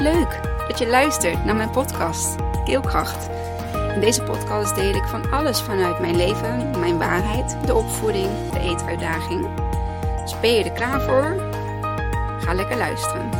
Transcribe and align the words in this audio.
Leuk 0.00 0.40
dat 0.68 0.78
je 0.78 0.86
luistert 0.86 1.44
naar 1.44 1.56
mijn 1.56 1.70
podcast 1.70 2.36
Keelkracht. 2.64 3.28
In 3.94 4.00
deze 4.00 4.22
podcast 4.22 4.74
deel 4.74 4.94
ik 4.94 5.04
van 5.04 5.30
alles 5.30 5.60
vanuit 5.60 6.00
mijn 6.00 6.16
leven, 6.16 6.78
mijn 6.78 6.98
waarheid, 6.98 7.56
de 7.66 7.74
opvoeding, 7.74 8.28
de 8.52 8.60
eetuitdaging. 8.60 9.46
Dus 10.20 10.40
ben 10.40 10.52
je 10.52 10.64
er 10.64 10.72
klaar 10.72 11.00
voor? 11.00 11.50
Ga 12.40 12.54
lekker 12.54 12.76
luisteren. 12.76 13.30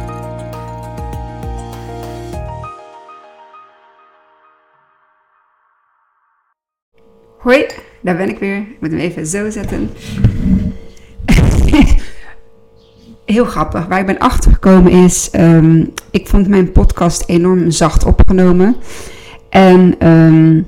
Hoi, 7.38 7.66
daar 8.00 8.16
ben 8.16 8.28
ik 8.28 8.38
weer. 8.38 8.56
Ik 8.56 8.80
moet 8.80 8.90
hem 8.90 9.00
even 9.00 9.26
zo 9.26 9.50
zetten. 9.50 9.90
Heel 13.30 13.44
grappig. 13.44 13.86
Waar 13.86 14.00
ik 14.00 14.06
ben 14.06 14.18
achtergekomen 14.18 14.92
is, 14.92 15.28
um, 15.32 15.92
ik 16.10 16.28
vond 16.28 16.48
mijn 16.48 16.72
podcast 16.72 17.24
enorm 17.26 17.70
zacht 17.70 18.04
opgenomen. 18.04 18.76
En 19.48 20.08
um, 20.08 20.66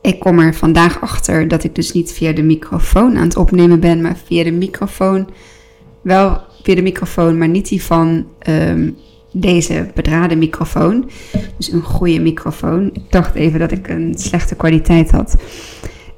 ik 0.00 0.20
kom 0.20 0.38
er 0.38 0.54
vandaag 0.54 1.00
achter 1.00 1.48
dat 1.48 1.64
ik 1.64 1.74
dus 1.74 1.92
niet 1.92 2.12
via 2.12 2.32
de 2.32 2.42
microfoon 2.42 3.16
aan 3.16 3.24
het 3.24 3.36
opnemen 3.36 3.80
ben, 3.80 4.00
maar 4.00 4.16
via 4.24 4.44
de 4.44 4.52
microfoon. 4.52 5.28
Wel 6.02 6.40
via 6.62 6.74
de 6.74 6.82
microfoon, 6.82 7.38
maar 7.38 7.48
niet 7.48 7.68
die 7.68 7.82
van 7.82 8.26
um, 8.48 8.96
deze 9.32 9.90
bedraden 9.94 10.38
microfoon. 10.38 11.10
Dus 11.56 11.72
een 11.72 11.82
goede 11.82 12.20
microfoon. 12.20 12.90
Ik 12.92 13.02
dacht 13.10 13.34
even 13.34 13.58
dat 13.58 13.70
ik 13.70 13.88
een 13.88 14.14
slechte 14.16 14.54
kwaliteit 14.54 15.10
had. 15.10 15.36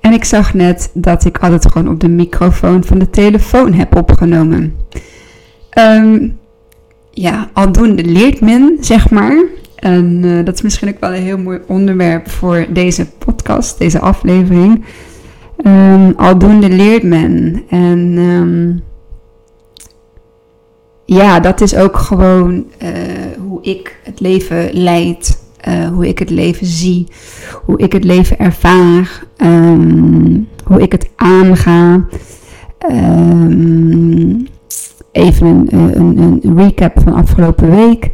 En 0.01 0.13
ik 0.13 0.25
zag 0.25 0.55
net 0.55 0.91
dat 0.95 1.25
ik 1.25 1.39
altijd 1.39 1.73
gewoon 1.73 1.89
op 1.89 2.01
de 2.01 2.09
microfoon 2.09 2.85
van 2.85 2.99
de 2.99 3.11
telefoon 3.11 3.73
heb 3.73 3.97
opgenomen. 3.97 4.77
Um, 5.79 6.39
ja, 7.11 7.51
aldoende 7.53 8.05
leert 8.05 8.41
men, 8.41 8.77
zeg 8.81 9.11
maar. 9.11 9.45
En 9.77 10.23
uh, 10.25 10.45
dat 10.45 10.55
is 10.55 10.63
misschien 10.63 10.89
ook 10.89 11.01
wel 11.01 11.15
een 11.15 11.23
heel 11.23 11.39
mooi 11.39 11.61
onderwerp 11.67 12.31
voor 12.31 12.67
deze 12.69 13.07
podcast, 13.19 13.79
deze 13.79 13.99
aflevering. 13.99 14.85
Um, 15.67 16.13
aldoende 16.17 16.69
leert 16.69 17.03
men. 17.03 17.63
En 17.69 17.99
um, 18.19 18.83
ja, 21.05 21.41
dat 21.41 21.61
is 21.61 21.75
ook 21.75 21.97
gewoon 21.97 22.65
uh, 22.83 22.89
hoe 23.39 23.63
ik 23.63 23.97
het 24.03 24.21
leven 24.21 24.71
leid. 24.73 25.41
Uh, 25.69 25.89
hoe 25.89 26.09
ik 26.09 26.19
het 26.19 26.31
leven 26.31 26.67
zie. 26.67 27.07
Hoe 27.65 27.79
ik 27.79 27.93
het 27.93 28.05
leven 28.05 28.39
ervaar. 28.39 29.25
Hoe 30.65 30.83
ik 30.83 30.93
het 30.93 31.11
aanga. 31.17 32.05
Even 35.13 35.47
een, 35.47 35.99
een, 35.99 36.41
een 36.43 36.57
recap 36.57 37.01
van 37.01 37.15
afgelopen 37.15 37.71
week. 37.71 38.11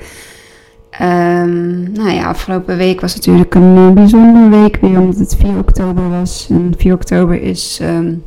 Um, 1.03 1.93
nou 1.93 2.11
ja, 2.11 2.29
afgelopen 2.29 2.77
week 2.77 3.01
was 3.01 3.15
natuurlijk 3.15 3.55
een 3.55 3.77
uh, 3.77 3.91
bijzondere 3.91 4.49
week 4.49 4.77
weer, 4.81 5.01
omdat 5.01 5.19
het 5.19 5.37
4 5.39 5.59
oktober 5.59 6.11
was. 6.11 6.47
En 6.51 6.75
4 6.77 6.95
oktober 6.95 7.43
is 7.43 7.81
um, 7.83 8.23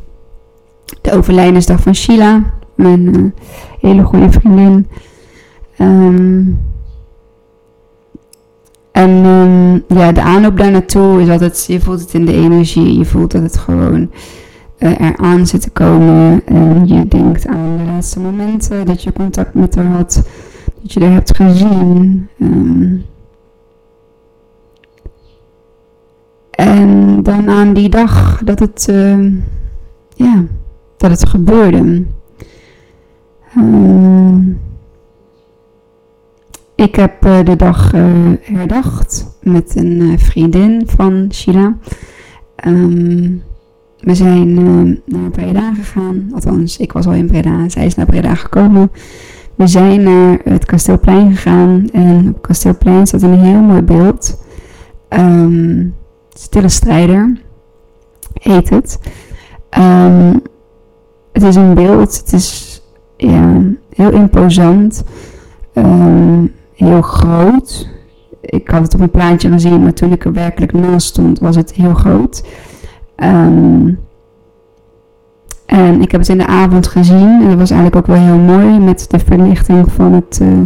de 1.02 1.12
overlijdensdag 1.12 1.82
van 1.82 1.96
Sheila, 1.96 2.54
mijn 2.76 3.20
uh, 3.20 3.32
hele 3.80 4.04
goede 4.04 4.32
vriendin. 4.32 4.88
Um, 5.80 6.60
en 8.92 9.12
ja, 9.88 10.12
de 10.12 10.22
aanloop 10.22 10.58
daar 10.58 10.72
naartoe 10.72 11.22
is 11.22 11.30
altijd, 11.30 11.66
je 11.68 11.80
voelt 11.80 12.00
het 12.00 12.14
in 12.14 12.26
de 12.26 12.34
energie, 12.34 12.98
je 12.98 13.06
voelt 13.06 13.32
dat 13.32 13.42
het 13.42 13.58
gewoon 13.58 14.12
eraan 14.82 15.48
zit 15.48 15.62
te 15.62 15.70
komen. 15.70 16.46
En 16.46 16.88
je 16.88 17.08
denkt 17.08 17.48
aan 17.48 17.78
de 17.78 17.84
laatste 17.84 18.20
momenten 18.20 18.86
dat 18.86 19.04
je 19.04 19.14
contact 19.14 19.54
met 19.54 19.76
haar 19.76 19.86
had 19.86 20.24
dat 20.82 20.94
je 20.94 21.00
er 21.00 21.12
hebt 21.12 21.36
gezien. 21.36 22.28
Um, 22.40 23.06
en 26.52 27.24
dan 27.24 27.50
aan 27.50 27.74
die 27.74 27.90
dag 27.90 28.42
dat 28.44 28.60
het, 28.60 28.88
uh, 28.90 29.34
ja, 30.16 30.44
dat 30.98 31.12
het 31.12 31.30
gebeurde. 31.30 32.06
Um, 33.58 34.60
ik 36.76 36.96
heb 36.96 37.26
uh, 37.26 37.44
de 37.44 37.56
dag 37.56 37.94
uh, 37.94 38.12
herdacht 38.42 39.38
met 39.42 39.76
een 39.76 40.20
vriendin 40.20 40.84
van 40.86 41.28
Sheila. 41.32 41.78
We 44.02 44.16
zijn 44.16 44.54
naar 45.06 45.30
Breda 45.32 45.74
gegaan. 45.74 46.30
Althans, 46.34 46.78
ik 46.78 46.92
was 46.92 47.06
al 47.06 47.14
in 47.14 47.28
Breda. 47.28 47.70
Zij 47.70 47.86
is 47.86 47.96
naar 47.96 48.06
Breda 48.06 48.36
gekomen. 48.36 48.92
We 49.56 49.68
zijn 49.68 50.04
naar 50.04 50.40
het 50.44 50.66
Kasteelplein 50.66 51.36
gegaan 51.36 51.90
en 51.92 52.30
op 52.30 52.42
Kasteelplein 52.42 53.08
staat 53.08 53.22
een 53.22 53.40
heel 53.40 53.62
mooi 53.62 53.82
beeld. 53.82 54.44
Um, 55.10 55.96
Stille 56.30 56.70
Strijder 56.70 57.42
heet 58.34 58.70
het. 58.70 59.00
Um, 59.78 60.42
het 61.32 61.44
is 61.44 61.56
een 61.56 61.74
beeld, 61.74 62.18
het 62.18 62.34
is 62.34 62.82
heel 63.96 64.12
imposant, 64.12 65.04
heel 66.74 67.02
groot. 67.02 67.90
Ik 68.42 68.68
had 68.68 68.82
het 68.82 68.94
op 68.94 69.00
een 69.00 69.12
plaatje 69.12 69.52
gezien, 69.52 69.84
maar 69.84 69.94
toen 69.94 70.12
ik 70.12 70.26
er 70.26 70.34
werkelijk 70.34 70.74
naast 70.74 71.08
stond, 71.08 71.40
was 71.40 71.56
het 71.56 71.74
heel 71.74 71.94
groot. 71.94 72.44
Um, 73.24 74.00
en 75.66 76.02
ik 76.02 76.12
heb 76.12 76.22
het 76.22 76.30
in 76.30 76.38
de 76.38 76.48
avond 76.48 76.88
gezien. 76.88 77.42
En 77.42 77.50
dat 77.50 77.58
was 77.58 77.72
eigenlijk 77.72 77.96
ook 77.96 78.16
wel 78.16 78.26
heel 78.26 78.38
mooi 78.38 78.80
met 78.80 79.06
de 79.10 79.20
verlichting 79.20 79.92
van 79.92 80.14
het 80.14 80.40
uh, 80.42 80.62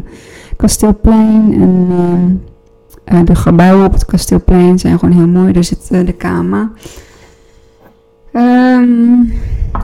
kasteelplein. 0.58 1.54
En 1.54 1.88
uh, 1.90 3.20
uh, 3.20 3.26
de 3.26 3.36
gebouwen 3.36 3.86
op 3.86 3.94
het 3.94 4.06
kasteelplein 4.06 4.80
zijn 4.80 5.00
gewoon 5.00 5.16
heel 5.16 5.28
mooi. 5.28 5.54
Daar 5.54 5.64
zit 5.64 5.88
de 5.88 6.14
Kama. 6.14 6.72
Um, 8.34 9.34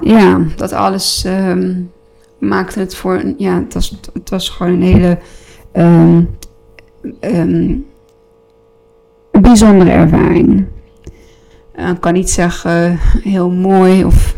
ja, 0.01 0.39
dat 0.55 0.73
alles 0.73 1.25
um, 1.27 1.91
maakte 2.37 2.79
het 2.79 2.95
voor. 2.95 3.33
Ja, 3.37 3.55
het 3.55 3.73
was, 3.73 3.99
het 4.13 4.29
was 4.29 4.49
gewoon 4.49 4.73
een 4.73 4.81
hele. 4.81 5.17
Bijzondere 9.41 9.89
ervaring. 9.89 10.65
Ik 11.89 11.99
kan 11.99 12.13
niet 12.13 12.29
zeggen 12.29 12.97
heel 13.23 13.49
mooi 13.49 14.05
of 14.05 14.35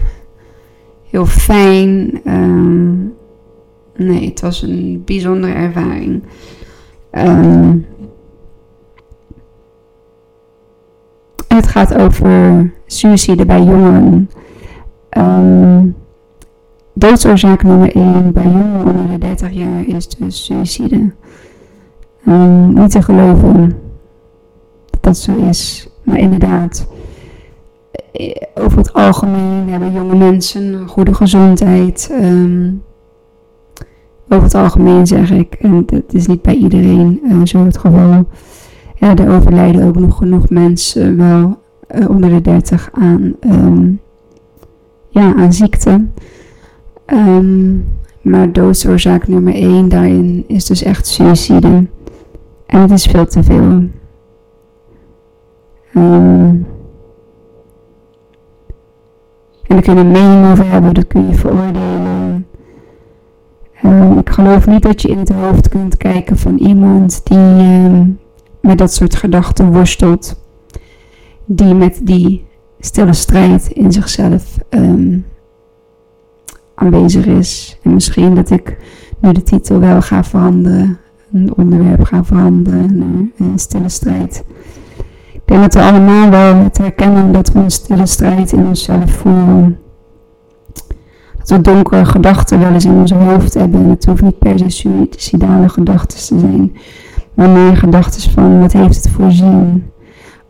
heel 1.09 1.25
fijn. 1.25 2.21
Um, 2.25 3.13
nee, 3.95 4.29
het 4.29 4.41
was 4.41 4.61
een 4.61 5.01
bijzondere 5.05 5.53
ervaring. 5.53 6.23
Um, 7.11 7.85
het 11.47 11.67
gaat 11.67 11.93
over 11.93 12.71
suïcide 12.85 13.45
bij 13.45 13.61
jongeren. 13.61 14.29
Um, 15.17 15.95
doodsoorzaak 16.93 17.63
nummer 17.63 17.95
1 17.95 18.31
bij 18.31 18.43
jongeren 18.43 18.85
onder 18.85 19.07
de 19.07 19.17
30 19.17 19.51
jaar 19.51 19.87
is 19.87 20.07
dus 20.09 20.45
suïcide. 20.45 21.11
Niet 22.73 22.91
te 22.91 23.01
geloven 23.01 23.75
dat 24.89 25.03
dat 25.03 25.17
zo 25.17 25.35
is, 25.35 25.89
maar 26.03 26.17
inderdaad. 26.17 26.87
Eh, 28.13 28.35
over 28.55 28.77
het 28.77 28.93
algemeen 28.93 29.69
hebben 29.69 29.91
jonge 29.93 30.15
mensen 30.15 30.87
goede 30.87 31.13
gezondheid. 31.13 32.09
Um, 32.21 32.83
over 34.29 34.43
het 34.43 34.55
algemeen 34.55 35.07
zeg 35.07 35.31
ik, 35.31 35.53
en 35.53 35.85
dat 35.85 36.13
is 36.13 36.27
niet 36.27 36.41
bij 36.41 36.55
iedereen 36.55 37.19
uh, 37.23 37.45
zo 37.45 37.65
het 37.65 37.77
geval. 37.77 38.25
Ja, 38.95 39.15
er 39.15 39.35
overlijden 39.35 39.87
ook 39.87 39.99
nog 39.99 40.17
genoeg 40.17 40.49
mensen 40.49 41.17
wel 41.17 41.57
uh, 41.95 42.09
onder 42.09 42.29
de 42.29 42.41
30 42.41 42.89
aan, 42.91 43.35
um, 43.41 43.99
ja, 45.09 45.35
aan 45.35 45.53
ziekte. 45.53 46.05
Um, 47.05 47.85
maar 48.21 48.51
doodsoorzaak 48.51 49.27
nummer 49.27 49.53
1 49.53 49.89
daarin 49.89 50.43
is 50.47 50.65
dus 50.65 50.83
echt 50.83 51.07
suïcide. 51.07 51.87
En 52.65 52.81
het 52.81 52.91
is 52.91 53.05
veel 53.05 53.25
te 53.25 53.43
veel. 53.43 53.83
Um, 55.95 56.65
en 59.73 59.81
daar 59.81 59.95
kun 59.95 60.03
je 60.03 60.09
een 60.09 60.23
mening 60.23 60.51
over 60.51 60.69
hebben, 60.69 60.93
dat 60.93 61.07
kun 61.07 61.27
je 61.27 61.33
veroordelen. 61.33 62.47
Um, 63.83 64.17
ik 64.17 64.29
geloof 64.29 64.67
niet 64.67 64.81
dat 64.81 65.01
je 65.01 65.07
in 65.07 65.17
het 65.17 65.31
hoofd 65.31 65.69
kunt 65.69 65.97
kijken 65.97 66.37
van 66.37 66.57
iemand 66.57 67.21
die 67.23 67.37
um, 67.37 68.19
met 68.61 68.77
dat 68.77 68.93
soort 68.93 69.15
gedachten 69.15 69.71
worstelt. 69.71 70.41
Die 71.45 71.73
met 71.73 71.99
die 72.03 72.45
stille 72.79 73.13
strijd 73.13 73.67
in 73.67 73.91
zichzelf 73.91 74.57
um, 74.69 75.25
aanwezig 76.75 77.25
is. 77.25 77.79
En 77.83 77.93
misschien 77.93 78.35
dat 78.35 78.49
ik 78.49 78.77
nu 79.19 79.31
de 79.31 79.43
titel 79.43 79.79
wel 79.79 80.01
ga 80.01 80.23
veranderen, 80.23 80.97
een 81.33 81.53
onderwerp 81.55 82.03
ga 82.03 82.23
veranderen 82.23 83.31
een 83.37 83.59
stille 83.59 83.89
strijd. 83.89 84.43
Ik 85.45 85.49
denk 85.49 85.61
dat 85.61 85.73
we 85.73 85.89
allemaal 85.89 86.29
wel 86.29 86.55
het 86.55 86.77
herkennen 86.77 87.31
dat 87.31 87.51
we 87.51 87.59
een 87.59 87.71
stille 87.71 88.05
strijd 88.05 88.51
in 88.51 88.65
onszelf 88.65 89.11
voelen. 89.11 89.77
Dat 91.37 91.49
we 91.49 91.61
donkere 91.61 92.05
gedachten 92.05 92.59
wel 92.59 92.71
eens 92.71 92.85
in 92.85 92.95
ons 92.95 93.11
hoofd 93.11 93.53
hebben. 93.53 93.83
En 93.83 93.89
het 93.89 94.05
hoeft 94.05 94.21
niet 94.21 94.39
per 94.39 94.59
se 94.59 94.69
suicidale 94.69 95.69
gedachten 95.69 96.17
te 96.17 96.39
zijn. 96.39 96.75
Maar 97.33 97.49
mijn 97.49 97.77
gedachten 97.77 98.31
van 98.31 98.59
wat 98.59 98.71
heeft 98.71 99.03
het 99.03 99.09
voor 99.09 99.31
zin? 99.31 99.91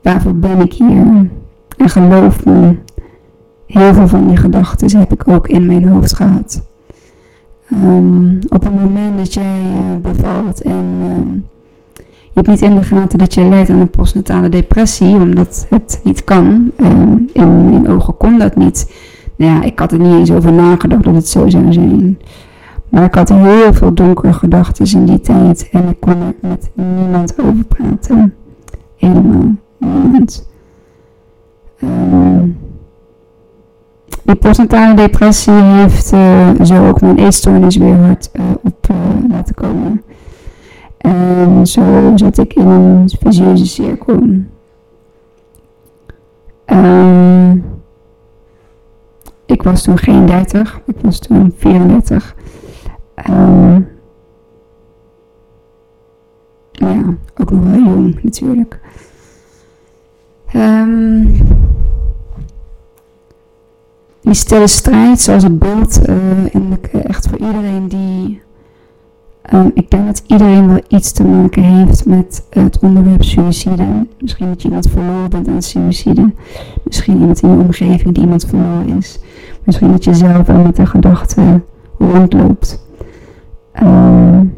Waarvoor 0.01 0.36
ben 0.36 0.60
ik 0.60 0.74
hier? 0.74 1.30
En 1.78 1.89
geloof 1.89 2.46
me, 2.46 2.78
heel 3.68 3.94
veel 3.94 4.07
van 4.07 4.28
die 4.28 4.38
gedachten 4.38 5.00
heb 5.00 5.13
ik 5.13 5.28
ook 5.28 5.48
in 5.48 5.66
mijn 5.66 5.88
hoofd 5.88 6.16
gehad. 6.16 6.63
Um, 7.72 8.39
op 8.50 8.63
het 8.63 8.74
moment 8.74 9.18
dat 9.18 9.34
jij 9.34 9.62
uh, 9.62 10.01
bevalt 10.01 10.62
en 10.62 10.86
uh, 11.01 11.42
je 12.34 12.40
hebt 12.40 12.48
niet 12.48 12.62
in 12.62 12.76
de 12.76 12.84
gaten 12.84 13.18
dat 13.18 13.34
je 13.34 13.44
lijdt 13.44 13.70
aan 13.70 13.80
een 13.80 13.90
postnatale 13.90 14.50
depressie, 14.50 15.16
omdat 15.16 15.66
het 15.70 16.02
niet 16.04 16.24
kan. 16.24 16.72
Uh, 16.78 16.90
in 17.34 17.70
mijn 17.70 17.90
ogen 17.90 18.18
kon 18.18 18.40
dat 18.40 18.56
niet. 18.56 18.94
Nou 19.36 19.52
ja, 19.52 19.64
ik 19.64 19.80
had 19.80 19.92
er 19.92 20.00
niet 20.00 20.14
eens 20.14 20.32
over 20.32 20.54
nagedacht 20.54 21.04
dat 21.04 21.16
het 21.16 21.28
zo 21.28 21.50
zou 21.50 21.74
zijn. 21.74 22.20
Maar 22.90 23.04
ik 23.04 23.16
had 23.16 23.30
heel 23.30 23.74
veel 23.74 23.94
donkere 23.94 24.34
gedachten 24.34 25.00
in 25.00 25.06
die 25.06 25.20
tijd 25.20 25.70
en 25.72 25.90
ik 25.90 26.00
kon 26.00 26.22
er 26.22 26.36
met 26.42 26.70
niemand 26.74 27.40
over 27.40 27.66
praten. 27.66 28.34
Helemaal 28.98 29.56
niemand. 29.78 30.50
Um, 31.84 32.58
die 34.24 34.36
postnatale 34.36 34.94
depressie 34.94 35.54
heeft 35.54 36.14
uh, 36.14 36.50
zo 36.64 36.88
ook 36.88 37.02
mijn 37.02 37.18
eetstoornis 37.18 37.78
weer 37.78 37.96
hard 37.96 38.30
uh, 38.34 38.46
op 38.64 38.88
uh, 38.92 38.98
laten 39.30 39.56
komen. 39.56 40.02
En 41.04 41.68
zo 41.68 42.12
zat 42.16 42.38
ik 42.38 42.54
in 42.54 42.68
een 42.68 43.10
visieuze 43.20 43.66
cirkel. 43.66 44.22
Um, 46.66 47.64
ik 49.46 49.64
was 49.64 49.84
toen 49.84 49.98
geen 49.98 50.26
30, 50.26 50.82
ik 50.86 50.96
was 51.02 51.20
toen 51.20 51.54
34. 51.58 52.36
Um, 53.30 53.88
nou 56.72 56.98
ja, 56.98 57.18
ook 57.38 57.52
nog 57.52 57.64
wel 57.64 57.80
jong 57.80 58.24
natuurlijk. 58.24 58.80
Um, 60.56 61.32
die 64.22 64.34
stille 64.34 64.68
strijd, 64.68 65.22
zoals 65.22 65.44
het 65.44 65.60
beeld, 65.60 66.10
uh, 66.10 66.56
en 66.56 66.78
echt 66.92 67.28
voor 67.28 67.38
iedereen 67.38 67.88
die. 67.88 68.42
Um, 69.51 69.72
ik 69.74 69.90
denk 69.90 70.06
dat 70.06 70.24
iedereen 70.28 70.68
wel 70.68 70.81
iets 70.88 71.12
te 71.12 71.24
maken 71.24 71.63
heeft 71.63 72.06
met 72.06 72.45
het 72.50 72.80
onderwerp 72.80 73.24
suïcide. 73.24 74.07
Misschien 74.19 74.48
dat 74.48 74.62
je 74.62 74.68
iemand 74.68 74.90
verloren 74.90 75.30
bent 75.30 75.48
aan 75.48 75.62
suïcide. 75.62 76.34
Misschien 76.84 77.19
iemand 77.19 77.42
in 77.42 77.50
je 77.50 77.63
omgeving 77.63 78.13
die 78.13 78.24
iemand 78.24 78.45
verloren 78.45 78.98
is. 78.98 79.19
Misschien 79.63 79.92
dat 79.92 80.04
je 80.04 80.13
zelf 80.13 80.48
wel 80.48 80.63
met 80.63 80.75
de 80.75 80.86
gedachte 80.86 81.62
rondloopt. 81.98 82.88
Um, 83.84 84.54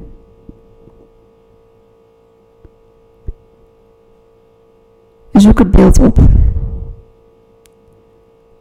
zoek 5.32 5.60
het 5.60 5.72
beeld 5.72 6.00
op. 6.00 6.20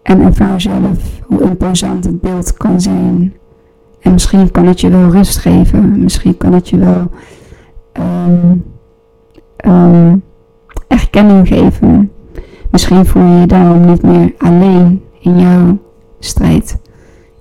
En 0.03 0.21
ervaar 0.21 0.61
zelf 0.61 1.21
hoe 1.27 1.43
imposant 1.43 2.05
het 2.05 2.21
beeld 2.21 2.53
kan 2.53 2.81
zijn. 2.81 3.35
En 4.05 4.13
misschien 4.13 4.51
kan 4.51 4.67
het 4.67 4.81
je 4.81 4.91
wel 4.91 5.11
rust 5.11 5.39
geven. 5.39 6.03
Misschien 6.03 6.37
kan 6.37 6.53
het 6.53 6.69
je 6.69 6.79
wel 6.79 7.11
um, 7.93 8.65
um, 9.67 10.23
erkenning 10.89 11.49
geven. 11.49 12.11
Misschien 12.71 13.07
voel 13.07 13.23
je 13.23 13.41
je 13.41 13.47
daarom 13.47 13.87
niet 13.87 14.03
meer 14.03 14.35
alleen 14.39 15.03
in 15.21 15.39
jouw 15.39 15.79
strijd. 16.19 16.79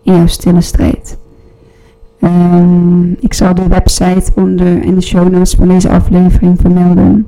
In 0.01 0.15
jouw 0.15 0.27
stille 0.27 0.61
strijd. 0.61 1.17
Um, 2.19 3.15
ik 3.19 3.33
zal 3.33 3.55
de 3.55 3.67
website 3.67 4.31
onder 4.35 4.83
in 4.83 4.95
de 4.95 5.01
show 5.01 5.29
notes 5.29 5.53
van 5.53 5.67
deze 5.67 5.89
aflevering 5.89 6.59
vermelden. 6.59 7.25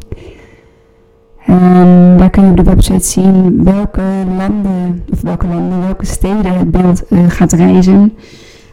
En 1.46 2.18
daar 2.18 2.30
kun 2.30 2.44
je 2.44 2.50
op 2.50 2.58
de 2.58 2.64
website 2.64 3.06
zien 3.06 3.64
welke 3.64 4.02
landen, 4.38 5.04
of 5.12 5.22
welke 5.22 5.48
landen, 5.48 5.82
welke 5.82 6.06
steden 6.06 6.58
het 6.58 6.72
beeld 6.72 7.04
uh, 7.10 7.20
gaat 7.28 7.54
reizen. 7.54 8.14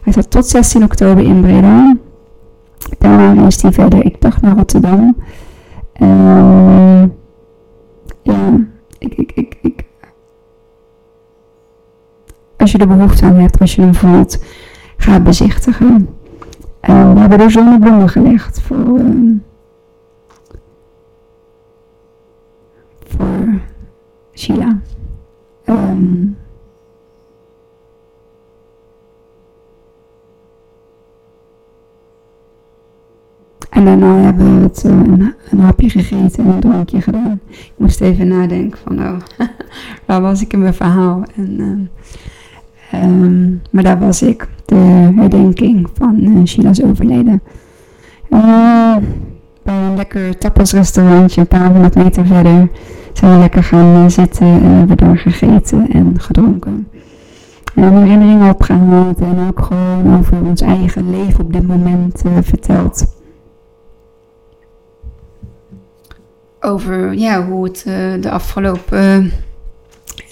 Hij 0.03 0.13
gaat 0.13 0.31
tot 0.31 0.45
16 0.47 0.83
oktober 0.83 1.23
in 1.23 1.41
Breda. 1.41 1.95
Daarna 2.99 3.45
is 3.45 3.61
hij 3.61 3.71
verder, 3.71 4.05
ik 4.05 4.21
dacht 4.21 4.41
naar 4.41 4.55
Rotterdam. 4.55 5.15
Uh, 6.01 7.03
ja, 8.21 8.59
ik, 8.97 9.13
ik, 9.13 9.57
ik. 9.61 9.83
Als 12.57 12.71
je 12.71 12.77
er 12.77 12.87
behoefte 12.87 13.25
aan 13.25 13.35
hebt, 13.35 13.59
als 13.59 13.75
je 13.75 13.81
hem 13.81 13.95
voelt, 13.95 14.43
ga 14.97 15.19
bezichtigen. 15.19 16.09
Uh, 16.89 17.13
we 17.13 17.19
hebben 17.19 17.39
er 17.39 17.51
zonnebloemen 17.51 18.09
gelegd 18.09 18.61
voor... 18.61 18.99
Uh, 18.99 19.39
en 33.87 33.99
daarna 33.99 34.23
hebben 34.23 34.61
we 34.61 34.69
uh, 34.85 35.27
een, 35.49 35.59
hapje 35.59 35.89
gegeten 35.89 36.45
en 36.45 36.51
een 36.51 36.59
drankje 36.59 37.01
gedaan. 37.01 37.39
Ik 37.49 37.71
moest 37.75 38.01
even 38.01 38.27
nadenken 38.27 38.79
van, 38.83 38.99
oh, 38.99 39.15
waar 40.05 40.21
was 40.21 40.41
ik 40.41 40.53
in 40.53 40.59
mijn 40.59 40.73
verhaal? 40.73 41.23
En, 41.35 41.89
uh, 42.91 43.03
um, 43.03 43.61
maar 43.69 43.83
daar 43.83 43.99
was 43.99 44.21
ik, 44.21 44.47
de 44.65 44.75
herdenking 45.15 45.89
van 45.93 46.17
uh, 46.19 46.45
Sheila's 46.45 46.83
overleden. 46.83 47.41
Bij 49.63 49.75
een 49.75 49.95
lekker 49.95 50.37
tapasrestaurantje, 50.37 51.41
een 51.41 51.47
paar 51.47 51.71
honderd 51.71 51.95
meter 51.95 52.25
verder 52.25 52.69
zijn 53.13 53.31
we 53.31 53.37
lekker 53.37 53.63
gaan 53.63 54.11
zitten 54.11 54.47
en 54.47 54.87
hebben 54.87 55.17
gegeten 55.17 55.89
en 55.91 56.13
gedronken. 56.19 56.87
En 57.75 57.97
herinneringen 57.97 58.49
opgehaald 58.49 59.19
en 59.19 59.47
ook 59.49 59.61
gewoon 59.61 60.17
over 60.17 60.41
ons 60.43 60.61
eigen 60.61 61.09
leven 61.09 61.43
op 61.43 61.53
dit 61.53 61.67
moment 61.67 62.21
verteld. 62.41 63.12
Over 66.65 67.13
ja, 67.13 67.45
hoe 67.45 67.63
het 67.63 67.85
uh, 67.87 68.21
de 68.21 68.31
afgelopen 68.31 69.31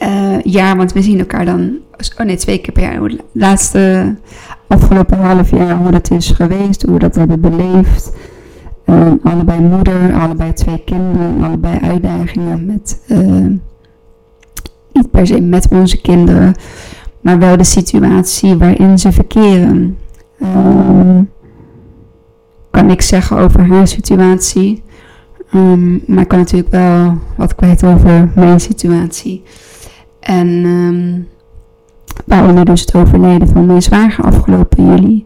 uh, 0.02 0.42
jaar, 0.42 0.78
want 0.78 0.94
we 0.94 1.02
zien 1.02 1.20
elkaar 1.20 1.46
dan, 1.46 1.78
oh 2.18 2.26
nee, 2.26 2.36
twee 2.36 2.58
keer 2.58 2.74
per 2.74 2.84
jaar, 2.84 2.98
hoe 2.98 3.10
het 3.10 3.24
laatste 3.32 4.16
afgelopen 4.68 5.18
half 5.18 5.52
jaar, 5.52 5.78
hoe 5.78 5.92
dat 5.92 6.12
is 6.12 6.30
geweest, 6.30 6.82
hoe 6.82 6.94
we 6.94 7.00
dat 7.00 7.16
hebben 7.16 7.40
beleefd. 7.40 8.12
Allebei 9.24 9.60
moeder, 9.60 10.14
allebei 10.14 10.54
twee 10.54 10.84
kinderen, 10.86 11.44
allebei 11.44 11.80
uitdagingen 11.80 12.66
met, 12.66 13.02
uh, 13.08 13.48
niet 14.94 15.12
per 15.12 15.28
se 15.28 15.42
met 15.42 15.68
onze 15.72 16.02
kinderen, 16.02 16.54
maar 17.22 17.40
wel 17.40 17.58
de 17.58 17.64
situatie 17.64 18.56
waarin 18.56 19.00
ze 19.00 19.12
verkeren. 19.12 19.98
Uh, 20.38 21.20
kan 22.72 22.90
ik 22.90 23.02
zeggen 23.02 23.38
over 23.38 23.68
haar 23.68 23.88
situatie, 23.88 24.84
um, 25.54 26.04
maar 26.08 26.22
ik 26.22 26.28
kan 26.28 26.40
natuurlijk 26.40 26.72
wel 26.72 27.18
wat 27.38 27.56
kwijt 27.56 27.84
over 27.84 28.32
mijn 28.36 28.60
situatie. 28.60 29.44
En 30.20 30.48
um, 30.48 31.28
waaronder 32.26 32.66
dus 32.66 32.82
het 32.82 32.96
overlijden 32.96 33.48
van 33.48 33.66
mijn 33.66 33.82
zwager 33.82 34.24
afgelopen 34.24 34.86
juli. 34.86 35.26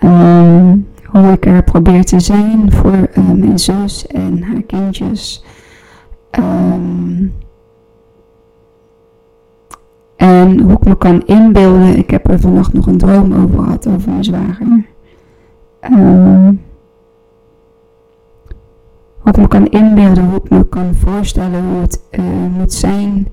Um, 0.00 0.86
hoe 1.04 1.32
ik 1.32 1.46
er 1.46 1.62
probeer 1.64 2.04
te 2.04 2.20
zijn 2.20 2.72
voor 2.72 3.08
uh, 3.18 3.30
mijn 3.30 3.58
zus 3.58 4.06
en 4.06 4.42
haar 4.42 4.62
kindjes. 4.62 5.44
En 10.16 10.60
hoe 10.60 10.72
ik 10.72 10.84
me 10.84 10.98
kan 10.98 11.26
inbeelden, 11.26 11.96
ik 11.96 12.10
heb 12.10 12.30
er 12.30 12.40
vannacht 12.40 12.72
nog 12.72 12.86
een 12.86 12.98
droom 12.98 13.32
over 13.32 13.58
gehad, 13.58 13.86
over 13.88 14.10
mijn 14.10 14.24
zwager. 14.24 14.86
Ik 19.28 19.36
me 19.36 19.48
kan 19.48 19.66
inbeelden, 19.66 20.24
hoe 20.24 20.40
ik 20.44 20.50
me 20.50 20.68
kan 20.68 20.94
voorstellen 20.94 21.64
hoe 21.64 21.80
het 21.80 22.00
uh, 22.10 22.24
moet 22.56 22.72
zijn 22.72 23.28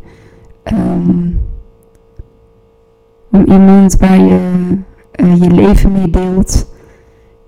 um, 0.64 1.40
om 3.32 3.46
iemand 3.46 3.96
waar 3.96 4.20
je 4.20 4.40
uh, 5.16 5.42
je 5.42 5.52
leven 5.52 5.92
mee 5.92 6.10
deelt 6.10 6.72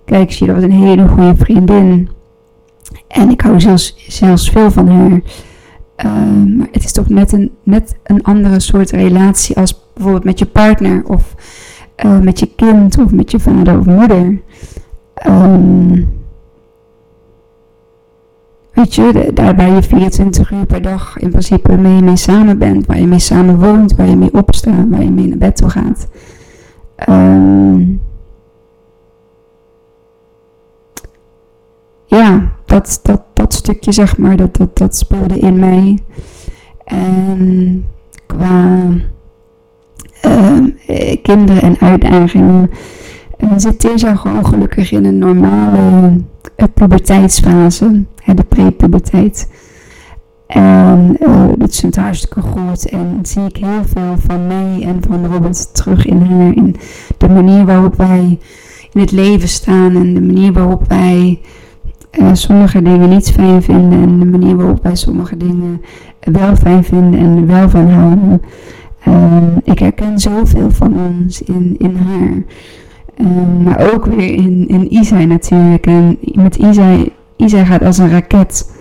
Kijk, 0.05 0.39
dat 0.39 0.49
was 0.49 0.63
een 0.63 0.71
hele 0.71 1.07
goede 1.07 1.35
vriendin. 1.35 2.09
En 3.07 3.29
ik 3.29 3.41
hou 3.41 3.59
zelfs, 3.59 3.95
zelfs 4.07 4.49
veel 4.49 4.71
van 4.71 4.87
haar. 4.87 5.21
Uh, 6.05 6.55
maar 6.57 6.67
het 6.71 6.83
is 6.83 6.91
toch 6.91 7.09
net 7.09 7.31
een, 7.31 7.51
net 7.63 7.95
een 8.03 8.23
andere 8.23 8.59
soort 8.59 8.91
relatie 8.91 9.57
als 9.57 9.83
bijvoorbeeld 9.93 10.23
met 10.23 10.39
je 10.39 10.45
partner 10.45 11.03
of 11.05 11.35
uh, 12.05 12.19
met 12.19 12.39
je 12.39 12.49
kind 12.55 12.97
of 12.97 13.11
met 13.11 13.31
je 13.31 13.39
vader 13.39 13.79
of 13.79 13.85
moeder. 13.85 14.41
Um, 15.27 16.07
weet 18.75 18.95
je, 18.95 19.31
daar 19.33 19.55
waar 19.55 19.71
je 19.71 19.83
24 19.83 20.51
uur 20.51 20.65
per 20.65 20.81
dag 20.81 21.17
in 21.17 21.29
principe 21.29 21.77
mee, 21.77 22.01
mee 22.01 22.15
samen 22.15 22.57
bent, 22.57 22.85
waar 22.85 22.99
je 22.99 23.07
mee 23.07 23.19
samen 23.19 23.59
woont, 23.59 23.95
waar 23.95 24.07
je 24.07 24.15
mee 24.15 24.33
opstaat, 24.33 24.89
waar 24.89 25.03
je 25.03 25.11
mee 25.11 25.27
naar 25.27 25.37
bed 25.37 25.55
toe 25.55 25.69
gaat. 25.69 26.07
Um, 27.09 28.01
ja, 32.05 32.51
dat, 32.65 32.99
dat, 33.03 33.21
dat 33.33 33.53
stukje, 33.53 33.91
zeg 33.91 34.17
maar, 34.17 34.35
dat, 34.35 34.55
dat, 34.55 34.77
dat 34.77 34.95
speelde 34.95 35.39
in 35.39 35.59
mij. 35.59 35.99
En 36.85 37.85
qua 38.25 38.87
uh, 40.25 41.15
kinderen 41.21 41.61
en 41.61 41.77
uitdagingen 41.79 42.69
uh, 43.39 43.51
zit 43.55 43.79
Tessa 43.79 44.15
gewoon 44.15 44.45
gelukkig 44.45 44.91
in 44.91 45.05
een 45.05 45.17
normale 45.17 46.11
uh, 46.57 46.65
puberteitsfase, 46.73 48.03
de 48.33 48.43
prepuberteit. 48.43 49.49
En 50.47 51.17
uh, 51.19 51.49
dat 51.57 51.75
het 51.75 51.95
hartstikke 51.95 52.41
goed. 52.41 52.89
En 52.89 53.19
zie 53.21 53.45
ik 53.45 53.57
heel 53.57 53.83
veel 53.85 54.15
van 54.17 54.47
mij 54.47 54.81
en 54.81 55.01
van 55.07 55.25
Robert 55.25 55.75
terug 55.75 56.05
in 56.05 56.21
haar. 56.21 56.55
In 56.55 56.75
de 57.17 57.29
manier 57.29 57.65
waarop 57.65 57.95
wij 57.95 58.39
in 58.91 59.01
het 59.01 59.11
leven 59.11 59.47
staan. 59.47 59.95
En 59.95 60.13
de 60.13 60.21
manier 60.21 60.53
waarop 60.53 60.87
wij 60.87 61.39
uh, 62.19 62.29
sommige 62.33 62.81
dingen 62.81 63.09
niet 63.09 63.31
fijn 63.31 63.61
vinden. 63.61 64.01
En 64.01 64.19
de 64.19 64.25
manier 64.25 64.55
waarop 64.55 64.83
wij 64.83 64.95
sommige 64.95 65.37
dingen 65.37 65.81
wel 66.19 66.55
fijn 66.55 66.83
vinden 66.83 67.19
en 67.19 67.47
wel 67.47 67.69
van 67.69 67.89
houden. 67.89 68.41
Uh, 69.07 69.37
ik 69.63 69.79
herken 69.79 70.19
zoveel 70.19 70.71
van 70.71 70.93
ons 70.97 71.41
in, 71.41 71.75
in 71.77 71.95
haar. 71.95 72.43
Uh, 73.17 73.63
maar 73.63 73.93
ook 73.93 74.05
weer 74.05 74.33
in, 74.33 74.67
in 74.67 74.93
Isai 74.93 75.25
natuurlijk. 75.25 75.85
En 75.85 76.17
met 76.33 76.55
Isai, 76.55 77.11
Isai 77.35 77.65
gaat 77.65 77.83
als 77.83 77.97
een 77.97 78.09
raket. 78.09 78.71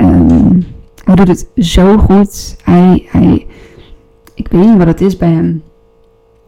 Um, 0.00 0.66
hij 1.04 1.14
doet 1.14 1.28
het 1.28 1.48
zo 1.56 1.98
goed. 1.98 2.56
Hij, 2.62 3.06
hij, 3.10 3.46
ik 4.34 4.48
weet 4.48 4.66
niet 4.66 4.76
wat 4.76 4.86
het 4.86 5.00
is 5.00 5.16
bij 5.16 5.30
hem. 5.30 5.62